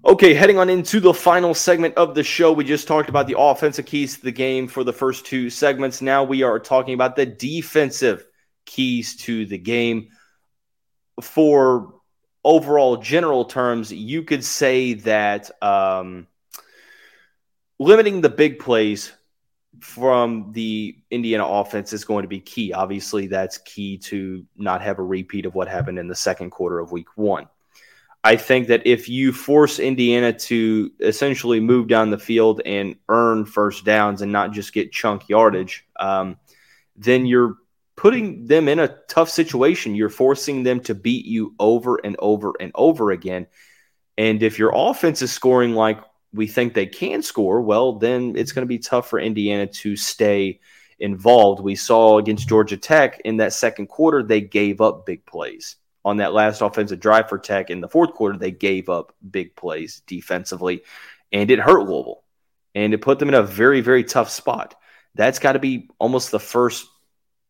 Okay, 0.05 0.33
heading 0.33 0.57
on 0.57 0.69
into 0.69 1.01
the 1.01 1.13
final 1.13 1.53
segment 1.53 1.95
of 1.95 2.15
the 2.15 2.23
show. 2.23 2.53
We 2.53 2.63
just 2.63 2.87
talked 2.87 3.09
about 3.09 3.27
the 3.27 3.37
offensive 3.37 3.85
keys 3.85 4.15
to 4.15 4.23
the 4.23 4.31
game 4.31 4.69
for 4.69 4.85
the 4.85 4.93
first 4.93 5.25
two 5.25 5.49
segments. 5.49 6.01
Now 6.01 6.23
we 6.23 6.41
are 6.41 6.57
talking 6.57 6.93
about 6.93 7.17
the 7.17 7.25
defensive 7.25 8.25
keys 8.65 9.17
to 9.17 9.45
the 9.45 9.57
game. 9.57 10.07
For 11.21 11.94
overall 12.45 12.97
general 12.97 13.43
terms, 13.43 13.91
you 13.91 14.21
could 14.21 14.43
say 14.43 14.93
that 14.93 15.51
um, 15.63 16.27
limiting 17.79 18.21
the 18.21 18.29
big 18.29 18.59
plays 18.59 19.11
from 19.81 20.51
the 20.53 20.95
Indiana 21.09 21.45
offense 21.45 21.91
is 21.91 22.05
going 22.05 22.21
to 22.21 22.29
be 22.29 22.39
key. 22.39 22.71
Obviously, 22.71 23.27
that's 23.27 23.57
key 23.57 23.97
to 23.97 24.45
not 24.55 24.81
have 24.81 24.99
a 24.99 25.03
repeat 25.03 25.45
of 25.45 25.55
what 25.55 25.67
happened 25.67 25.99
in 25.99 26.07
the 26.07 26.15
second 26.15 26.51
quarter 26.51 26.79
of 26.79 26.91
week 26.91 27.07
one. 27.15 27.47
I 28.23 28.37
think 28.37 28.67
that 28.67 28.85
if 28.85 29.09
you 29.09 29.33
force 29.33 29.79
Indiana 29.79 30.31
to 30.33 30.91
essentially 30.99 31.59
move 31.59 31.87
down 31.87 32.09
the 32.09 32.17
field 32.17 32.61
and 32.65 32.95
earn 33.09 33.45
first 33.45 33.85
downs 33.85 34.21
and 34.21 34.31
not 34.31 34.51
just 34.51 34.73
get 34.73 34.91
chunk 34.91 35.29
yardage, 35.29 35.85
um, 35.99 36.37
then 36.95 37.25
you're 37.25 37.57
putting 37.95 38.45
them 38.45 38.67
in 38.67 38.79
a 38.79 38.97
tough 39.07 39.29
situation. 39.29 39.95
You're 39.95 40.09
forcing 40.09 40.63
them 40.63 40.81
to 40.81 40.95
beat 40.95 41.25
you 41.25 41.55
over 41.59 41.99
and 42.03 42.15
over 42.19 42.53
and 42.59 42.71
over 42.75 43.11
again. 43.11 43.47
And 44.17 44.41
if 44.43 44.59
your 44.59 44.71
offense 44.73 45.21
is 45.21 45.31
scoring 45.31 45.73
like 45.73 45.99
we 46.33 46.47
think 46.47 46.73
they 46.73 46.85
can 46.85 47.21
score, 47.21 47.61
well, 47.61 47.93
then 47.93 48.35
it's 48.35 48.51
going 48.51 48.63
to 48.63 48.67
be 48.67 48.79
tough 48.79 49.09
for 49.09 49.19
Indiana 49.19 49.67
to 49.67 49.95
stay 49.95 50.59
involved. 50.99 51.61
We 51.61 51.75
saw 51.75 52.17
against 52.17 52.47
Georgia 52.47 52.77
Tech 52.77 53.21
in 53.25 53.37
that 53.37 53.53
second 53.53 53.87
quarter, 53.87 54.23
they 54.23 54.41
gave 54.41 54.81
up 54.81 55.05
big 55.05 55.25
plays. 55.25 55.75
On 56.03 56.17
that 56.17 56.33
last 56.33 56.61
offensive 56.61 56.99
drive 56.99 57.29
for 57.29 57.39
Tech 57.39 57.69
in 57.69 57.81
the 57.81 57.89
fourth 57.89 58.13
quarter, 58.13 58.37
they 58.37 58.51
gave 58.51 58.89
up 58.89 59.15
big 59.29 59.55
plays 59.55 60.01
defensively, 60.05 60.83
and 61.31 61.49
it 61.49 61.59
hurt 61.59 61.87
Louisville. 61.87 62.23
And 62.75 62.93
it 62.93 63.01
put 63.01 63.19
them 63.19 63.29
in 63.29 63.35
a 63.35 63.43
very, 63.43 63.81
very 63.81 64.03
tough 64.03 64.29
spot. 64.29 64.75
That's 65.15 65.39
got 65.39 65.53
to 65.53 65.59
be 65.59 65.89
almost 65.97 66.31
the 66.31 66.39
first, 66.39 66.87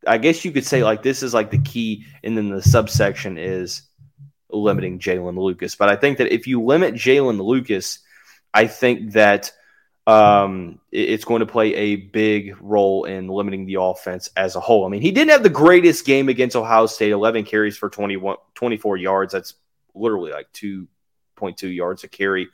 I 0.08 0.18
guess 0.18 0.46
you 0.46 0.52
could 0.52 0.66
say, 0.66 0.84
like, 0.84 1.04
this 1.04 1.24
is 1.24 1.34
like 1.34 1.52
the 1.52 1.62
key. 1.62 2.06
And 2.24 2.38
then 2.38 2.50
the 2.50 2.62
subsection 2.62 3.38
is 3.38 3.84
limiting 4.50 5.00
Jaylin 5.00 5.38
Lucas. 5.38 5.76
But 5.76 5.90
I 5.90 5.96
think 5.96 6.18
that 6.18 6.34
if 6.34 6.48
you 6.48 6.62
limit 6.62 6.96
Jaylin 6.96 7.44
Lucas, 7.44 8.00
I 8.54 8.68
think 8.68 9.14
that 9.14 9.52
um, 10.08 10.80
it's 10.92 11.26
going 11.26 11.40
to 11.40 11.46
play 11.46 11.74
a 11.74 11.96
big 11.96 12.56
role 12.62 13.06
in 13.06 13.28
limiting 13.28 13.66
the 13.66 13.82
offense 13.82 14.30
as 14.36 14.56
a 14.56 14.60
whole. 14.60 14.86
I 14.86 14.90
mean, 14.90 15.02
he 15.02 15.12
didn't 15.12 15.32
have 15.32 15.44
the 15.44 15.50
greatest 15.50 16.06
game 16.06 16.30
against 16.30 16.56
Ohio 16.56 16.86
State 16.86 17.12
11 17.12 17.46
carries 17.46 17.76
for 17.76 17.90
21, 17.90 18.38
24 18.54 18.98
yards. 18.98 19.34
That's 19.34 19.56
literally 19.96 20.32
like 20.32 20.52
2.2 20.54 21.76
yards 21.76 22.04
a 22.04 22.08
carry. 22.08 22.50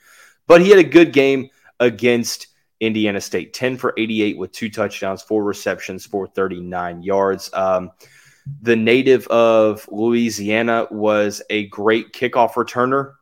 But 0.48 0.62
he 0.62 0.70
had 0.70 0.80
a 0.80 0.84
good 0.84 1.12
game 1.12 1.50
against 1.80 2.48
Indiana 2.82 3.22
State 3.22 3.54
10 3.54 3.78
for 3.78 3.94
88 3.96 4.38
with 4.38 4.52
two 4.52 4.70
touchdowns, 4.70 5.22
four 5.22 5.44
receptions 5.44 6.06
for 6.06 6.28
39 6.28 7.04
yards. 7.04 7.50
Um, 7.54 7.92
the 8.62 8.76
native 8.76 9.28
of 9.28 9.88
Louisiana 9.90 10.88
was 10.90 11.42
a 11.50 11.68
great 11.68 12.12
kickoff 12.12 12.54
returner 12.54 13.14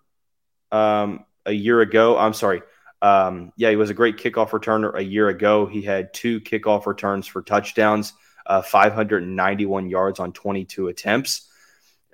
um, 0.72 1.26
a 1.46 1.52
year 1.52 1.82
ago. 1.82 2.18
I'm 2.18 2.34
sorry, 2.34 2.62
um, 3.02 3.52
yeah, 3.58 3.70
he 3.70 3.76
was 3.76 3.90
a 3.90 3.94
great 3.94 4.18
kickoff 4.18 4.50
returner 4.50 4.98
a 4.98 5.04
year 5.04 5.28
ago. 5.28 5.66
He 5.66 5.82
had 5.82 6.14
two 6.14 6.40
kickoff 6.40 6.86
returns 6.86 7.28
for 7.28 7.42
touchdowns, 7.42 8.14
uh, 8.46 8.62
591 8.62 9.90
yards 9.90 10.20
on 10.20 10.32
22 10.32 10.88
attempts. 10.88 11.50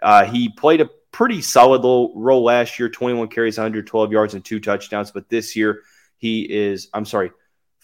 Uh, 0.01 0.25
he 0.25 0.49
played 0.49 0.81
a 0.81 0.89
pretty 1.11 1.41
solid 1.41 1.81
role 1.83 2.43
last 2.43 2.77
year 2.77 2.89
21 2.89 3.27
carries, 3.29 3.57
112 3.57 4.11
yards, 4.11 4.33
and 4.33 4.43
two 4.43 4.59
touchdowns. 4.59 5.11
But 5.11 5.29
this 5.29 5.55
year, 5.55 5.83
he 6.17 6.41
is, 6.41 6.89
I'm 6.93 7.05
sorry, 7.05 7.31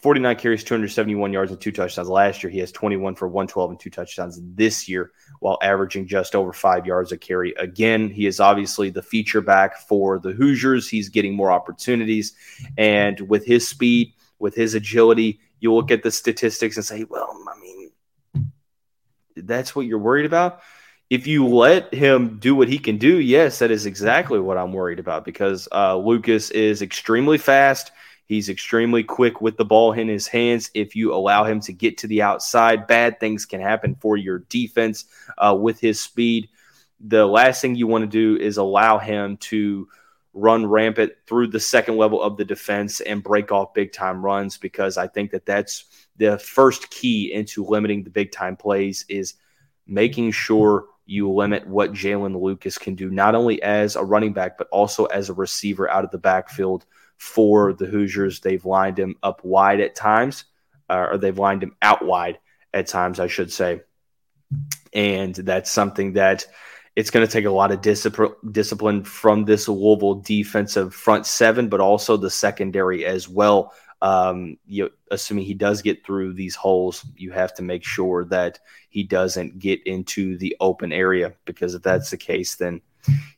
49 0.01 0.35
carries, 0.37 0.63
271 0.63 1.31
yards, 1.31 1.51
and 1.51 1.61
two 1.61 1.71
touchdowns. 1.71 2.09
Last 2.09 2.41
year, 2.41 2.49
he 2.49 2.57
has 2.57 2.71
21 2.71 3.13
for 3.13 3.27
112 3.27 3.69
and 3.69 3.79
two 3.79 3.91
touchdowns 3.91 4.39
this 4.55 4.89
year, 4.89 5.11
while 5.39 5.59
averaging 5.61 6.07
just 6.07 6.35
over 6.35 6.51
five 6.51 6.87
yards 6.87 7.11
a 7.11 7.17
carry. 7.17 7.53
Again, 7.59 8.09
he 8.09 8.25
is 8.25 8.39
obviously 8.39 8.89
the 8.89 9.03
feature 9.03 9.41
back 9.41 9.77
for 9.77 10.17
the 10.17 10.31
Hoosiers. 10.31 10.89
He's 10.89 11.09
getting 11.09 11.35
more 11.35 11.51
opportunities. 11.51 12.33
And 12.79 13.19
with 13.21 13.45
his 13.45 13.67
speed, 13.67 14.13
with 14.39 14.55
his 14.55 14.73
agility, 14.73 15.39
you 15.59 15.71
look 15.71 15.91
at 15.91 16.01
the 16.01 16.09
statistics 16.09 16.77
and 16.77 16.85
say, 16.85 17.03
well, 17.03 17.37
I 17.47 17.59
mean, 17.59 18.51
that's 19.35 19.75
what 19.75 19.85
you're 19.85 19.99
worried 19.99 20.25
about. 20.25 20.61
If 21.11 21.27
you 21.27 21.45
let 21.47 21.93
him 21.93 22.39
do 22.39 22.55
what 22.55 22.69
he 22.69 22.79
can 22.79 22.97
do, 22.97 23.19
yes, 23.19 23.59
that 23.59 23.69
is 23.69 23.85
exactly 23.85 24.39
what 24.39 24.57
I'm 24.57 24.73
worried 24.73 24.97
about 24.97 25.25
because 25.25 25.67
uh, 25.71 25.95
Lucas 25.97 26.49
is 26.49 26.81
extremely 26.81 27.37
fast 27.37 27.91
He's 28.25 28.49
extremely 28.49 29.03
quick 29.03 29.41
with 29.41 29.57
the 29.57 29.65
ball 29.65 29.91
in 29.93 30.07
his 30.07 30.27
hands. 30.27 30.71
If 30.73 30.95
you 30.95 31.13
allow 31.13 31.43
him 31.43 31.59
to 31.61 31.73
get 31.73 31.97
to 31.99 32.07
the 32.07 32.21
outside, 32.21 32.87
bad 32.87 33.19
things 33.19 33.45
can 33.45 33.59
happen 33.59 33.95
for 33.95 34.15
your 34.15 34.39
defense 34.49 35.05
uh, 35.37 35.57
with 35.59 35.79
his 35.79 36.01
speed. 36.01 36.49
The 36.99 37.25
last 37.25 37.61
thing 37.61 37.75
you 37.75 37.87
want 37.87 38.03
to 38.03 38.07
do 38.07 38.41
is 38.41 38.57
allow 38.57 38.99
him 38.99 39.37
to 39.37 39.87
run 40.33 40.65
rampant 40.65 41.11
through 41.27 41.47
the 41.47 41.59
second 41.59 41.97
level 41.97 42.21
of 42.21 42.37
the 42.37 42.45
defense 42.45 43.01
and 43.01 43.23
break 43.23 43.51
off 43.51 43.73
big 43.73 43.91
time 43.91 44.23
runs 44.23 44.57
because 44.57 44.97
I 44.97 45.07
think 45.07 45.31
that 45.31 45.45
that's 45.45 46.07
the 46.17 46.37
first 46.37 46.89
key 46.89 47.33
into 47.33 47.65
limiting 47.65 48.03
the 48.03 48.09
big 48.09 48.31
time 48.31 48.55
plays 48.55 49.03
is 49.09 49.33
making 49.87 50.31
sure 50.31 50.85
you 51.05 51.29
limit 51.29 51.67
what 51.67 51.91
Jaylin 51.91 52.39
Lucas 52.41 52.77
can 52.77 52.95
do, 52.95 53.09
not 53.09 53.35
only 53.35 53.61
as 53.61 53.97
a 53.97 54.03
running 54.03 54.31
back, 54.31 54.57
but 54.57 54.69
also 54.71 55.05
as 55.05 55.29
a 55.29 55.33
receiver 55.33 55.89
out 55.89 56.05
of 56.05 56.11
the 56.11 56.17
backfield 56.17 56.85
for 57.21 57.73
the 57.73 57.85
Hoosiers. 57.85 58.39
They've 58.39 58.65
lined 58.65 58.97
him 58.97 59.15
up 59.21 59.43
wide 59.43 59.79
at 59.79 59.95
times, 59.95 60.45
uh, 60.89 61.09
or 61.11 61.17
they've 61.17 61.37
lined 61.37 61.61
him 61.61 61.75
out 61.81 62.03
wide 62.03 62.39
at 62.73 62.87
times, 62.87 63.19
I 63.19 63.27
should 63.27 63.53
say. 63.53 63.81
And 64.91 65.35
that's 65.35 65.71
something 65.71 66.13
that 66.13 66.47
it's 66.95 67.11
going 67.11 67.25
to 67.25 67.31
take 67.31 67.45
a 67.45 67.51
lot 67.51 67.71
of 67.71 67.81
discipline, 67.81 68.33
discipline 68.51 69.03
from 69.03 69.45
this 69.45 69.67
Louisville 69.67 70.15
defensive 70.15 70.95
front 70.95 71.25
seven, 71.27 71.69
but 71.69 71.79
also 71.79 72.17
the 72.17 72.31
secondary 72.31 73.05
as 73.05 73.29
well 73.29 73.73
um, 74.01 74.57
you 74.65 74.89
assuming 75.11 75.45
he 75.45 75.53
does 75.53 75.81
get 75.81 76.05
through 76.05 76.33
these 76.33 76.55
holes, 76.55 77.05
you 77.15 77.31
have 77.31 77.53
to 77.55 77.61
make 77.61 77.83
sure 77.83 78.25
that 78.25 78.59
he 78.89 79.03
doesn't 79.03 79.59
get 79.59 79.85
into 79.85 80.37
the 80.37 80.55
open 80.59 80.91
area 80.91 81.33
because 81.45 81.75
if 81.75 81.83
that's 81.83 82.09
the 82.09 82.17
case, 82.17 82.55
then 82.55 82.81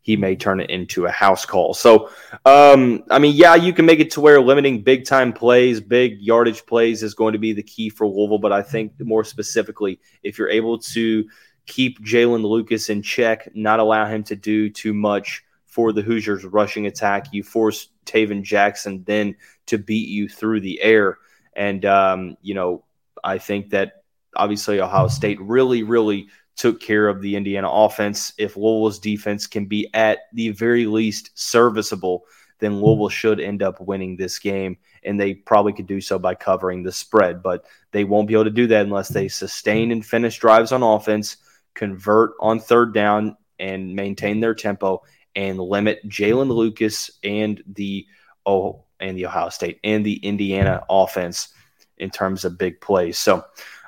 he 0.02 0.18
may 0.18 0.36
turn 0.36 0.60
it 0.60 0.70
into 0.70 1.06
a 1.06 1.12
house 1.12 1.46
call. 1.46 1.74
So, 1.74 2.10
um, 2.46 3.04
I 3.10 3.20
mean, 3.20 3.36
yeah, 3.36 3.56
you 3.56 3.74
can 3.74 3.86
make 3.86 4.00
it 4.00 4.12
to 4.12 4.22
where 4.22 4.42
limiting 4.42 4.84
big 4.84 5.06
time 5.06 5.34
plays, 5.34 5.80
big 5.80 6.20
yardage 6.20 6.66
plays 6.66 7.04
is 7.04 7.14
going 7.14 7.34
to 7.34 7.40
be 7.40 7.54
the 7.54 7.64
key 7.64 7.90
for 7.90 8.08
Louisville. 8.08 8.40
But 8.40 8.52
I 8.52 8.62
think 8.62 8.94
more 9.00 9.24
specifically, 9.24 10.00
if 10.24 10.38
you're 10.38 10.50
able 10.50 10.78
to 10.80 11.26
keep 11.66 12.04
Jaylin 12.04 12.44
Lucas 12.44 12.90
in 12.90 13.02
check, 13.02 13.50
not 13.56 13.80
allow 13.80 14.06
him 14.06 14.24
to 14.24 14.36
do 14.36 14.70
too 14.70 14.94
much 14.94 15.44
for 15.66 15.92
the 15.92 16.02
Hoosiers 16.02 16.46
rushing 16.46 16.86
attack, 16.86 17.28
you 17.32 17.42
force 17.42 17.90
Tayven 18.06 18.44
Jackson 18.44 19.04
then 19.06 19.36
to 19.68 19.78
beat 19.78 20.10
you 20.10 20.28
through 20.28 20.60
the 20.60 20.82
air. 20.82 21.18
And, 21.56 21.86
um, 21.86 22.38
you 22.42 22.54
know, 22.54 22.84
I 23.24 23.38
think 23.38 23.70
that 23.70 24.03
obviously 24.36 24.82
Ohio 24.82 25.06
mm-hmm. 25.06 25.14
State 25.14 25.42
really, 25.42 25.84
really 25.84 26.28
took 26.56 26.80
care 26.80 27.08
of 27.08 27.22
the 27.22 27.36
Indiana 27.36 27.70
offense. 27.70 28.34
If 28.38 28.56
Louisville's 28.56 29.00
defense 29.00 29.48
can 29.48 29.66
be 29.66 29.90
at 29.94 30.20
the 30.34 30.50
very 30.50 30.86
least 30.86 31.32
serviceable, 31.34 32.26
then 32.60 32.74
mm-hmm. 32.74 32.84
Louisville 32.84 33.10
should 33.10 33.40
end 33.40 33.64
up 33.64 33.80
winning 33.80 34.16
this 34.16 34.40
game. 34.40 34.78
And 35.04 35.20
they 35.20 35.34
probably 35.34 35.74
could 35.74 35.88
do 35.88 36.00
so 36.00 36.18
by 36.18 36.36
covering 36.36 36.84
the 36.84 36.92
spread, 36.92 37.44
but 37.44 37.66
they 37.92 38.04
won't 38.04 38.28
be 38.28 38.36
able 38.36 38.46
to 38.46 38.50
do 38.50 38.68
that 38.68 38.86
unless 38.86 39.10
they 39.10 39.26
mm-hmm. 39.26 39.46
sustain 39.46 39.92
and 39.92 40.06
finish 40.06 40.40
drives 40.40 40.72
on 40.72 40.84
offense, 40.84 41.38
convert 41.74 42.32
on 42.40 42.60
third 42.60 42.94
down, 42.94 43.36
and 43.60 43.96
maintain 43.96 44.40
their 44.40 44.56
tempo 44.56 45.02
and 45.36 45.60
limit 45.60 46.08
Jaylin 46.08 46.50
Lucas 46.50 47.12
and 47.24 47.62
the 47.68 48.06
oh 48.46 48.84
and 49.00 49.18
the 49.18 49.26
Ohio 49.26 49.50
State 49.50 49.80
and 49.84 50.06
the 50.06 50.16
Indiana 50.18 50.84
offense 50.90 51.50
in 51.98 52.10
terms 52.10 52.46
of 52.46 52.58
big 52.58 52.82
plays. 52.82 53.18
So 53.18 53.44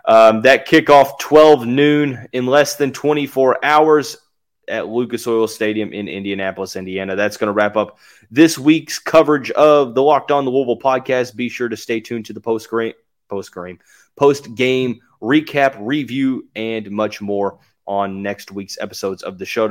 um, 0.08 0.42
that 0.42 0.68
kickoff 0.68 1.20
12 1.20 1.66
noon 1.66 2.28
in 2.34 2.46
less 2.46 2.76
than 2.76 2.92
24 2.92 3.64
hours 3.64 4.18
at 4.68 4.88
Lucas 4.88 5.28
Oil 5.28 5.48
Stadium 5.48 5.94
in 5.94 6.08
Indianapolis, 6.08 6.76
Indiana. 6.76 7.16
That's 7.16 7.38
going 7.38 7.48
to 7.48 7.54
wrap 7.54 7.76
up 7.76 8.00
this 8.32 8.58
week's 8.58 9.00
coverage 9.00 9.52
of 9.52 9.96
the 9.96 10.02
Locked 10.02 10.32
On 10.32 10.46
the 10.46 10.52
Louisville 10.52 10.80
podcast. 10.80 11.36
Be 11.36 11.50
sure 11.50 11.70
to 11.70 11.78
stay 11.78 12.00
tuned 12.00 12.26
to 12.26 12.34
the 12.34 12.42
post 12.42 12.70
game, 12.70 12.94
post 13.30 13.54
game, 13.54 13.80
post 14.16 14.56
game 14.56 15.02
recap, 15.22 15.76
review, 15.80 16.48
and 16.56 16.90
much 16.92 17.22
more 17.22 17.60
on 17.88 18.22
next 18.22 18.52
week's 18.52 18.78
episodes 18.80 19.24
of 19.24 19.38
the 19.38 19.46
show. 19.46 19.64